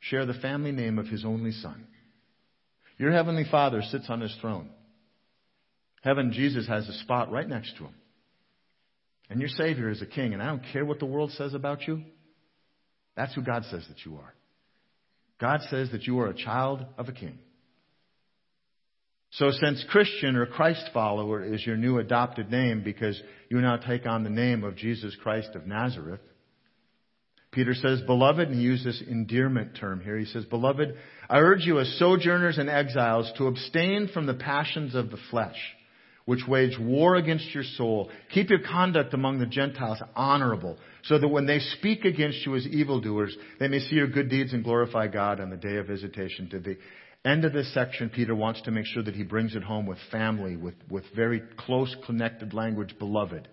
share 0.00 0.26
the 0.26 0.34
family 0.34 0.72
name 0.72 0.98
of 0.98 1.06
His 1.06 1.24
only 1.24 1.52
Son. 1.52 1.86
Your 2.98 3.12
Heavenly 3.12 3.44
Father 3.48 3.80
sits 3.82 4.06
on 4.08 4.20
His 4.20 4.36
throne. 4.40 4.70
Heaven, 6.02 6.32
Jesus 6.32 6.66
has 6.66 6.88
a 6.88 6.98
spot 7.04 7.30
right 7.30 7.48
next 7.48 7.76
to 7.76 7.84
Him. 7.84 7.94
And 9.30 9.38
your 9.38 9.50
Savior 9.50 9.88
is 9.88 10.02
a 10.02 10.06
King, 10.06 10.32
and 10.32 10.42
I 10.42 10.46
don't 10.46 10.64
care 10.72 10.84
what 10.84 10.98
the 10.98 11.06
world 11.06 11.30
says 11.38 11.54
about 11.54 11.86
you. 11.86 12.02
That's 13.16 13.36
who 13.36 13.42
God 13.42 13.62
says 13.70 13.84
that 13.86 14.04
you 14.04 14.16
are. 14.16 14.34
God 15.40 15.60
says 15.70 15.90
that 15.92 16.08
you 16.08 16.18
are 16.18 16.26
a 16.26 16.34
child 16.34 16.84
of 16.98 17.08
a 17.08 17.12
King. 17.12 17.38
So 19.32 19.50
since 19.50 19.82
Christian 19.88 20.36
or 20.36 20.44
Christ 20.44 20.90
follower 20.92 21.42
is 21.42 21.64
your 21.64 21.78
new 21.78 21.98
adopted 21.98 22.50
name 22.50 22.82
because 22.84 23.20
you 23.48 23.60
now 23.62 23.78
take 23.78 24.06
on 24.06 24.24
the 24.24 24.30
name 24.30 24.62
of 24.62 24.76
Jesus 24.76 25.16
Christ 25.22 25.50
of 25.54 25.66
Nazareth, 25.66 26.20
Peter 27.50 27.74
says, 27.74 28.02
Beloved, 28.02 28.48
and 28.48 28.56
he 28.56 28.62
uses 28.62 28.84
this 29.00 29.08
endearment 29.08 29.76
term 29.78 30.00
here. 30.00 30.18
He 30.18 30.26
says, 30.26 30.44
Beloved, 30.46 30.96
I 31.30 31.38
urge 31.38 31.64
you 31.64 31.80
as 31.80 31.98
sojourners 31.98 32.58
and 32.58 32.68
exiles 32.68 33.30
to 33.38 33.46
abstain 33.46 34.08
from 34.12 34.26
the 34.26 34.34
passions 34.34 34.94
of 34.94 35.10
the 35.10 35.18
flesh, 35.30 35.56
which 36.24 36.46
wage 36.46 36.78
war 36.78 37.16
against 37.16 37.54
your 37.54 37.64
soul. 37.76 38.10
Keep 38.32 38.50
your 38.50 38.60
conduct 38.60 39.12
among 39.12 39.38
the 39.38 39.46
Gentiles 39.46 40.02
honorable, 40.14 40.78
so 41.04 41.18
that 41.18 41.28
when 41.28 41.46
they 41.46 41.58
speak 41.58 42.04
against 42.04 42.44
you 42.44 42.54
as 42.54 42.66
evildoers, 42.66 43.36
they 43.60 43.68
may 43.68 43.80
see 43.80 43.96
your 43.96 44.08
good 44.08 44.30
deeds 44.30 44.52
and 44.54 44.64
glorify 44.64 45.06
God 45.06 45.40
on 45.40 45.50
the 45.50 45.56
day 45.56 45.76
of 45.76 45.86
visitation 45.86 46.48
to 46.50 46.58
thee 46.58 46.76
end 47.24 47.44
of 47.44 47.52
this 47.52 47.72
section, 47.72 48.10
Peter 48.10 48.34
wants 48.34 48.62
to 48.62 48.70
make 48.70 48.86
sure 48.86 49.02
that 49.02 49.14
he 49.14 49.22
brings 49.22 49.54
it 49.54 49.62
home 49.62 49.86
with 49.86 49.98
family, 50.10 50.56
with, 50.56 50.74
with 50.90 51.04
very 51.14 51.42
close 51.56 51.94
connected 52.06 52.52
language, 52.52 52.96
beloved. 52.98 53.48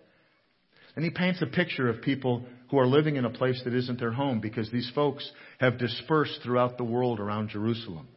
And 0.95 1.05
he 1.05 1.11
paints 1.11 1.41
a 1.41 1.45
picture 1.45 1.87
of 1.87 2.01
people 2.01 2.45
who 2.71 2.79
are 2.79 2.87
living 2.87 3.15
in 3.15 3.25
a 3.25 3.29
place 3.29 3.61
that 3.63 3.73
isn't 3.73 3.99
their 3.99 4.11
home 4.11 4.39
because 4.39 4.71
these 4.71 4.91
folks 4.93 5.29
have 5.59 5.77
dispersed 5.77 6.39
throughout 6.43 6.77
the 6.77 6.83
world 6.83 7.19
around 7.19 7.49
Jerusalem. 7.49 8.07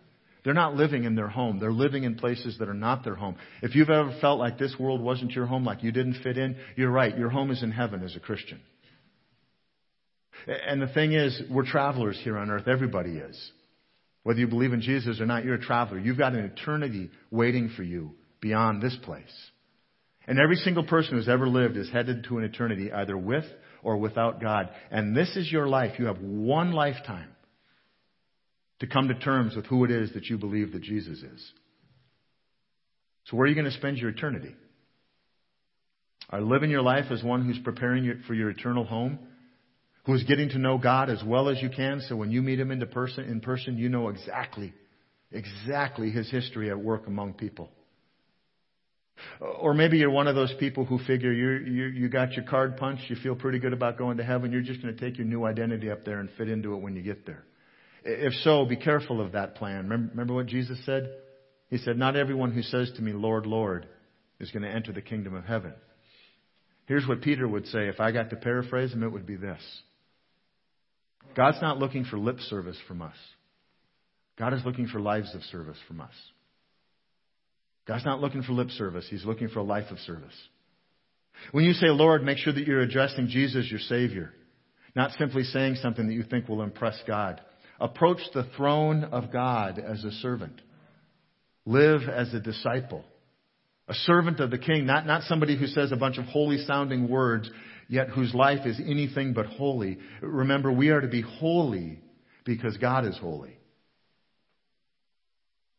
They're 0.45 0.55
not 0.55 0.75
living 0.75 1.05
in 1.05 1.15
their 1.15 1.29
home. 1.29 1.61
They're 1.61 1.71
living 1.71 2.05
in 2.05 2.17
places 2.17 2.57
that 2.59 2.69
are 2.69 2.75
not 2.75 3.05
their 3.05 3.15
home. 3.15 3.37
If 3.62 3.77
you've 3.77 3.91
ever 3.91 4.17
felt 4.21 4.41
like 4.41 4.59
this 4.59 4.75
world 4.79 5.01
wasn't 5.01 5.33
your 5.33 5.47
home, 5.47 5.65
like 5.65 5.83
you 5.83 5.93
didn't 5.93 6.23
fit 6.23 6.37
in, 6.37 6.57
you're 6.77 6.91
right. 6.91 7.17
Your 7.17 7.31
home 7.31 7.51
is 7.51 7.62
in 7.62 7.71
heaven 7.71 8.03
as 8.03 8.17
a 8.17 8.21
Christian. 8.21 8.61
And 10.47 10.83
the 10.83 10.88
thing 10.88 11.12
is, 11.12 11.41
we're 11.49 11.65
travelers 11.65 12.19
here 12.25 12.37
on 12.37 12.51
earth. 12.51 12.67
Everybody 12.67 13.19
is. 13.19 13.53
Whether 14.22 14.40
you 14.40 14.46
believe 14.46 14.72
in 14.72 14.80
Jesus 14.80 15.20
or 15.20 15.26
not, 15.26 15.44
you're 15.44 15.54
a 15.54 15.61
traveler. 15.61 15.98
You've 15.98 16.18
got 16.18 16.35
an 16.35 16.44
eternity 16.44 17.11
waiting 17.30 17.70
for 17.76 17.82
you 17.82 18.12
beyond 18.40 18.80
this 18.80 18.96
place. 19.02 19.24
And 20.26 20.38
every 20.38 20.56
single 20.56 20.85
person 20.85 21.16
who's 21.16 21.28
ever 21.28 21.48
lived 21.48 21.76
is 21.76 21.90
headed 21.90 22.24
to 22.24 22.38
an 22.38 22.44
eternity 22.44 22.92
either 22.92 23.16
with 23.18 23.44
or 23.82 23.96
without 23.96 24.40
God. 24.40 24.70
And 24.90 25.16
this 25.16 25.37
is 25.37 25.50
your 25.50 25.66
life. 25.66 25.98
You 25.98 26.06
have 26.06 26.20
one 26.20 26.72
lifetime 26.72 27.30
to 28.78 28.87
come 28.87 29.08
to 29.08 29.14
terms 29.14 29.56
with 29.56 29.66
who 29.66 29.85
it 29.85 29.90
is 29.90 30.12
that 30.14 30.26
you 30.26 30.38
believe 30.38 30.72
that 30.72 30.82
Jesus 30.82 31.18
is. 31.18 31.52
So 33.26 33.37
where 33.37 33.46
are 33.46 33.48
you 33.48 33.54
going 33.54 33.70
to 33.70 33.76
spend 33.76 33.98
your 33.98 34.11
eternity? 34.11 34.54
Are 36.30 36.40
living 36.40 36.70
your 36.70 36.82
life 36.82 37.06
as 37.11 37.22
one 37.22 37.44
who's 37.44 37.58
preparing 37.58 38.22
for 38.26 38.35
your 38.35 38.50
eternal 38.50 38.85
home? 38.85 39.18
Who's 40.05 40.25
getting 40.25 40.49
to 40.51 40.59
know 40.59 40.79
God 40.79 41.11
as 41.11 41.23
well 41.25 41.49
as 41.49 41.62
you 41.62 41.71
can 41.71 42.01
so 42.09 42.17
when 42.17 42.31
you 42.31 42.43
meet 42.43 42.59
Him 42.59 42.71
in 42.71 42.85
person, 42.88 43.25
in 43.25 43.41
person, 43.41 43.79
you 43.79 43.88
know 43.88 44.09
exactly, 44.09 44.73
exactly 45.31 46.11
His 46.11 46.29
history 46.31 46.71
at 46.71 46.79
work 46.79 47.07
among 47.07 47.35
people. 47.35 47.71
Or 49.41 49.75
maybe 49.75 49.99
you're 49.99 50.11
one 50.11 50.27
of 50.27 50.35
those 50.35 50.53
people 50.59 50.85
who 50.85 50.99
figure 50.99 51.33
you 51.33 51.73
you 51.73 51.85
you 51.85 52.09
got 52.09 52.33
your 52.33 52.45
card 52.45 52.77
punched, 52.77 53.09
you 53.09 53.17
feel 53.17 53.37
pretty 53.37 53.61
good 53.61 53.73
about 53.73 53.97
going 53.97 54.17
to 54.17 54.25
heaven, 54.25 54.51
you're 54.51 54.62
just 54.62 54.83
going 54.83 54.95
to 54.95 55.01
take 55.01 55.19
your 55.19 55.27
new 55.27 55.45
identity 55.45 55.91
up 55.91 56.05
there 56.05 56.19
and 56.19 56.29
fit 56.37 56.49
into 56.49 56.75
it 56.75 56.79
when 56.79 56.97
you 56.97 57.03
get 57.03 57.25
there. 57.25 57.45
If 58.05 58.33
so, 58.43 58.65
be 58.65 58.77
careful 58.77 59.21
of 59.21 59.33
that 59.33 59.55
plan. 59.55 59.85
Remember, 59.85 60.11
remember 60.11 60.35
what 60.35 60.47
Jesus 60.47 60.79
said? 60.85 61.11
He 61.69 61.79
said, 61.79 61.97
Not 61.97 62.17
everyone 62.17 62.51
who 62.51 62.62
says 62.62 62.91
to 62.97 63.03
me, 63.03 63.12
Lord, 63.12 63.47
Lord, 63.47 63.87
is 64.41 64.51
going 64.51 64.65
to 64.65 64.69
enter 64.69 64.93
the 64.93 65.03
kingdom 65.03 65.35
of 65.35 65.45
heaven. 65.45 65.73
Here's 66.87 67.07
what 67.07 67.23
Peter 67.23 67.47
would 67.47 67.67
say. 67.67 67.87
If 67.87 68.01
I 68.01 68.11
got 68.11 68.31
to 68.31 68.37
paraphrase 68.37 68.93
him, 68.93 69.05
it 69.05 69.12
would 69.12 69.27
be 69.27 69.37
this 69.37 69.62
God's 71.37 71.61
not 71.62 71.79
looking 71.79 72.05
for 72.05 72.18
lip 72.18 72.38
service 72.40 72.79
from 72.87 73.03
us, 73.03 73.16
God 74.38 74.53
is 74.55 74.64
looking 74.64 74.87
for 74.87 75.01
lives 75.01 75.35
of 75.35 75.42
service 75.45 75.79
from 75.87 76.01
us. 76.01 76.14
God's 77.87 78.05
not 78.05 78.21
looking 78.21 78.42
for 78.42 78.53
lip 78.53 78.71
service, 78.71 79.07
He's 79.11 79.25
looking 79.25 79.49
for 79.49 79.61
a 79.61 79.64
life 79.64 79.90
of 79.90 79.99
service. 80.01 80.35
When 81.51 81.64
you 81.64 81.73
say 81.73 81.88
Lord, 81.88 82.23
make 82.23 82.38
sure 82.38 82.53
that 82.53 82.66
you're 82.66 82.83
addressing 82.83 83.29
Jesus, 83.29 83.71
your 83.71 83.81
Savior, 83.81 84.33
not 84.95 85.12
simply 85.12 85.42
saying 85.45 85.77
something 85.77 86.07
that 86.07 86.14
you 86.14 86.23
think 86.23 86.49
will 86.49 86.62
impress 86.62 87.01
God. 87.07 87.40
Approach 87.81 88.21
the 88.33 88.47
throne 88.57 89.05
of 89.05 89.33
God 89.33 89.79
as 89.79 90.05
a 90.05 90.12
servant. 90.12 90.61
Live 91.64 92.03
as 92.09 92.33
a 92.33 92.40
disciple. 92.40 93.05
A 93.88 93.95
servant 93.95 94.38
of 94.38 94.51
the 94.51 94.59
king, 94.59 94.87
not, 94.87 95.07
not 95.07 95.23
somebody 95.25 95.59
who 95.59 95.66
says 95.66 95.90
a 95.90 95.97
bunch 95.97 96.18
of 96.18 96.25
holy 96.27 96.59
sounding 96.59 97.09
words, 97.09 97.51
yet 97.92 98.09
whose 98.09 98.33
life 98.33 98.64
is 98.64 98.81
anything 98.81 99.35
but 99.35 99.44
holy. 99.44 99.98
Remember, 100.22 100.72
we 100.72 100.88
are 100.88 101.02
to 101.02 101.09
be 101.09 101.20
holy 101.20 102.00
because 102.42 102.74
God 102.78 103.05
is 103.05 103.18
holy. 103.18 103.59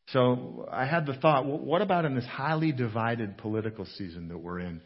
So 0.09 0.69
I 0.71 0.85
had 0.85 1.07
the 1.07 1.15
thought, 1.15 1.47
what 1.47 1.81
about 1.81 2.05
in 2.05 2.13
this 2.13 2.25
highly 2.25 2.71
divided 2.71 3.39
political 3.39 3.87
season 3.97 4.27
that 4.27 4.37
we're 4.37 4.59
in? 4.59 4.81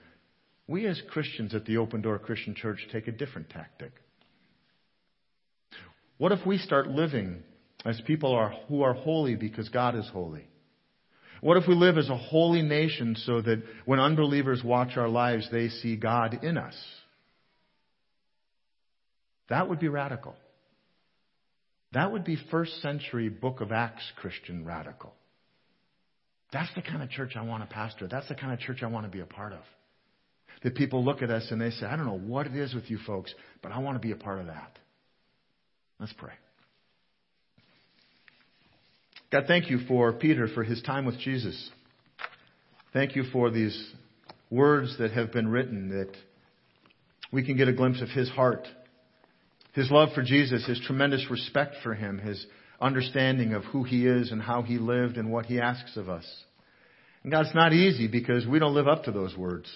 We 0.68 0.88
as 0.88 1.02
Christians 1.10 1.54
at 1.54 1.66
the 1.66 1.78
Open 1.78 2.02
Door 2.02 2.20
Christian 2.20 2.56
Church 2.56 2.80
take 2.94 3.10
a 3.10 3.12
different 3.12 3.50
tactic. 3.50 3.92
What 6.18 6.32
if 6.32 6.46
we 6.46 6.58
start 6.58 6.88
living 6.88 7.44
as 7.84 8.00
people 8.08 8.34
are, 8.34 8.54
who 8.70 8.84
are 8.84 8.94
holy 8.94 9.36
because 9.36 9.68
God 9.68 9.98
is 9.98 10.10
holy? 10.14 10.48
What 11.42 11.58
if 11.58 11.68
we 11.68 11.76
live 11.76 11.98
as 11.98 12.08
a 12.08 12.18
holy 12.18 12.62
nation 12.62 13.18
so 13.18 13.42
that 13.42 13.62
when 13.84 14.00
unbelievers 14.00 14.64
watch 14.64 14.96
our 14.96 15.10
lives, 15.10 15.50
they 15.52 15.68
see 15.68 15.98
God 15.98 16.40
in 16.42 16.58
us? 16.58 16.76
That 19.50 19.70
would 19.70 19.80
be 19.80 19.88
radical. 19.88 20.36
That 21.94 22.12
would 22.12 22.26
be 22.26 22.38
first 22.52 22.82
century 22.82 23.30
book 23.30 23.62
of 23.62 23.72
Acts 23.72 24.04
Christian 24.18 24.66
radical. 24.66 25.14
That's 26.52 26.74
the 26.76 26.82
kind 26.82 27.02
of 27.02 27.10
church 27.10 27.34
I 27.36 27.42
want 27.42 27.68
to 27.68 27.74
pastor. 27.74 28.08
That's 28.08 28.28
the 28.28 28.36
kind 28.36 28.54
of 28.54 28.60
church 28.60 28.84
I 28.84 28.88
want 28.88 29.06
to 29.06 29.12
be 29.12 29.22
a 29.22 29.26
part 29.26 29.54
of. 29.54 29.60
That 30.64 30.76
people 30.76 31.04
look 31.04 31.22
at 31.22 31.30
us 31.30 31.48
and 31.52 31.62
they 31.62 31.72
say, 31.72 31.86
I 31.86 31.96
don't 31.96 32.06
know 32.06 32.18
what 32.18 32.48
it 32.48 32.56
is 32.56 32.74
with 32.74 32.90
you 32.90 32.98
folks, 33.06 33.34
but 33.62 33.72
I 33.72 33.80
want 33.80 33.96
to 33.96 34.06
be 34.06 34.12
a 34.12 34.16
part 34.16 34.40
of 34.40 34.48
that. 34.48 34.80
Let's 36.00 36.14
pray. 36.14 36.34
God, 39.32 39.44
thank 39.48 39.70
you 39.70 39.80
for 39.88 40.14
Peter 40.14 40.48
for 40.48 40.64
his 40.64 40.82
time 40.82 41.06
with 41.06 41.20
Jesus. 41.20 41.70
Thank 42.94 43.16
you 43.16 43.24
for 43.34 43.52
these 43.52 43.92
words 44.50 44.98
that 45.00 45.12
have 45.12 45.34
been 45.34 45.50
written 45.50 45.90
that 45.90 46.14
we 47.32 47.46
can 47.46 47.58
get 47.58 47.68
a 47.68 47.74
glimpse 47.74 48.02
of 48.02 48.10
his 48.10 48.30
heart 48.30 48.68
his 49.78 49.92
love 49.92 50.10
for 50.16 50.24
Jesus, 50.24 50.66
his 50.66 50.80
tremendous 50.88 51.30
respect 51.30 51.76
for 51.84 51.94
him, 51.94 52.18
his 52.18 52.44
understanding 52.82 53.54
of 53.54 53.64
who 53.66 53.84
he 53.84 54.08
is 54.08 54.32
and 54.32 54.42
how 54.42 54.64
he 54.64 54.80
lived 54.80 55.18
and 55.18 55.32
what 55.32 55.46
he 55.46 55.62
asks 55.62 55.96
of 55.98 56.10
us. 56.10 56.26
And 57.22 57.32
God, 57.32 57.46
it's 57.46 57.54
not 57.54 57.74
easy 57.74 58.08
because 58.08 58.48
we 58.48 58.58
don't 58.58 58.74
live 58.74 58.88
up 58.88 59.04
to 59.04 59.12
those 59.12 59.38
words. 59.38 59.70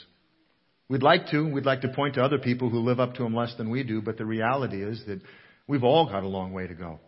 We'd 0.90 1.04
like 1.04 1.28
to. 1.28 1.48
We'd 1.48 1.68
like 1.68 1.82
to 1.82 1.90
point 1.90 2.16
to 2.16 2.24
other 2.24 2.40
people 2.40 2.72
who 2.72 2.80
live 2.80 3.00
up 3.00 3.14
to 3.14 3.24
them 3.24 3.36
less 3.36 3.54
than 3.60 3.70
we 3.70 3.84
do, 3.84 4.02
but 4.02 4.18
the 4.18 4.26
reality 4.26 4.84
is 4.84 5.04
that 5.06 5.22
we've 5.68 5.84
all 5.84 6.08
got 6.08 6.24
a 6.24 6.28
long 6.28 6.52
way 6.52 6.66
to 6.66 6.74
go. 6.74 7.00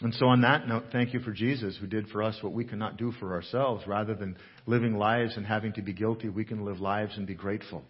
And 0.00 0.14
so, 0.14 0.28
on 0.28 0.40
that 0.40 0.66
note, 0.66 0.84
thank 0.90 1.12
you 1.12 1.20
for 1.20 1.32
Jesus 1.32 1.76
who 1.78 1.86
did 1.86 2.08
for 2.08 2.22
us 2.22 2.38
what 2.40 2.54
we 2.54 2.64
cannot 2.64 2.96
do 2.96 3.12
for 3.20 3.34
ourselves. 3.34 3.86
Rather 3.86 4.14
than 4.14 4.38
living 4.64 4.96
lives 4.96 5.36
and 5.36 5.44
having 5.44 5.74
to 5.74 5.82
be 5.82 5.92
guilty, 5.92 6.30
we 6.30 6.46
can 6.46 6.64
live 6.64 6.80
lives 6.80 7.12
and 7.18 7.26
be 7.26 7.34
grateful. 7.34 7.84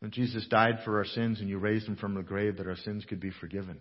When 0.00 0.10
Jesus 0.10 0.46
died 0.48 0.80
for 0.84 0.98
our 0.98 1.04
sins 1.04 1.40
and 1.40 1.48
you 1.48 1.58
raised 1.58 1.86
him 1.86 1.96
from 1.96 2.14
the 2.14 2.22
grave 2.22 2.56
that 2.56 2.66
our 2.66 2.76
sins 2.76 3.04
could 3.08 3.20
be 3.20 3.30
forgiven. 3.30 3.78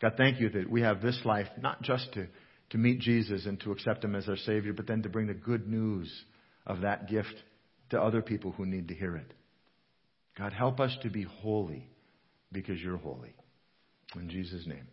God, 0.00 0.14
thank 0.16 0.40
you 0.40 0.48
that 0.50 0.68
we 0.68 0.80
have 0.80 1.00
this 1.00 1.20
life 1.24 1.46
not 1.60 1.82
just 1.82 2.12
to, 2.14 2.26
to 2.70 2.78
meet 2.78 2.98
Jesus 2.98 3.46
and 3.46 3.60
to 3.60 3.70
accept 3.70 4.02
him 4.02 4.16
as 4.16 4.28
our 4.28 4.36
Savior, 4.36 4.72
but 4.72 4.86
then 4.86 5.02
to 5.02 5.08
bring 5.08 5.26
the 5.28 5.34
good 5.34 5.68
news 5.68 6.10
of 6.66 6.80
that 6.80 7.08
gift 7.08 7.34
to 7.90 8.00
other 8.00 8.22
people 8.22 8.52
who 8.52 8.66
need 8.66 8.88
to 8.88 8.94
hear 8.94 9.14
it. 9.16 9.32
God, 10.36 10.52
help 10.52 10.80
us 10.80 10.96
to 11.02 11.10
be 11.10 11.22
holy 11.22 11.86
because 12.50 12.80
you're 12.80 12.96
holy. 12.96 13.34
In 14.16 14.28
Jesus' 14.30 14.66
name, 14.66 14.86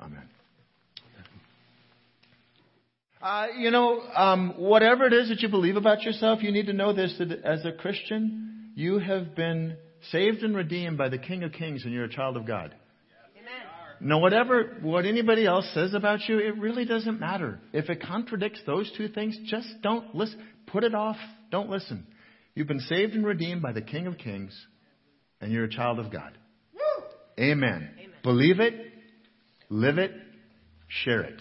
amen. 0.00 0.28
Uh, 3.22 3.48
you 3.58 3.70
know, 3.70 4.00
um, 4.16 4.54
whatever 4.56 5.04
it 5.04 5.12
is 5.12 5.28
that 5.28 5.40
you 5.40 5.48
believe 5.48 5.76
about 5.76 6.02
yourself, 6.02 6.42
you 6.42 6.50
need 6.50 6.66
to 6.66 6.72
know 6.72 6.94
this 6.94 7.14
that 7.18 7.30
as 7.44 7.64
a 7.66 7.72
Christian, 7.72 8.59
you 8.74 8.98
have 8.98 9.34
been 9.34 9.76
saved 10.10 10.42
and 10.42 10.56
redeemed 10.56 10.98
by 10.98 11.08
the 11.08 11.18
King 11.18 11.42
of 11.42 11.52
Kings 11.52 11.84
and 11.84 11.92
you're 11.92 12.04
a 12.04 12.10
child 12.10 12.36
of 12.36 12.46
God. 12.46 12.74
Amen. 13.36 13.60
Now, 14.00 14.18
whatever, 14.20 14.78
what 14.82 15.04
anybody 15.04 15.46
else 15.46 15.68
says 15.74 15.94
about 15.94 16.20
you, 16.28 16.38
it 16.38 16.56
really 16.58 16.84
doesn't 16.84 17.20
matter. 17.20 17.60
If 17.72 17.90
it 17.90 18.02
contradicts 18.02 18.60
those 18.66 18.90
two 18.96 19.08
things, 19.08 19.38
just 19.46 19.68
don't 19.82 20.14
listen. 20.14 20.40
Put 20.66 20.84
it 20.84 20.94
off. 20.94 21.16
Don't 21.50 21.68
listen. 21.68 22.06
You've 22.54 22.68
been 22.68 22.80
saved 22.80 23.14
and 23.14 23.26
redeemed 23.26 23.62
by 23.62 23.72
the 23.72 23.82
King 23.82 24.06
of 24.06 24.18
Kings 24.18 24.54
and 25.40 25.52
you're 25.52 25.64
a 25.64 25.70
child 25.70 25.98
of 25.98 26.12
God. 26.12 26.36
Amen. 27.38 27.90
Amen. 27.98 28.10
Believe 28.22 28.60
it, 28.60 28.74
live 29.68 29.98
it, 29.98 30.12
share 30.88 31.22
it. 31.22 31.40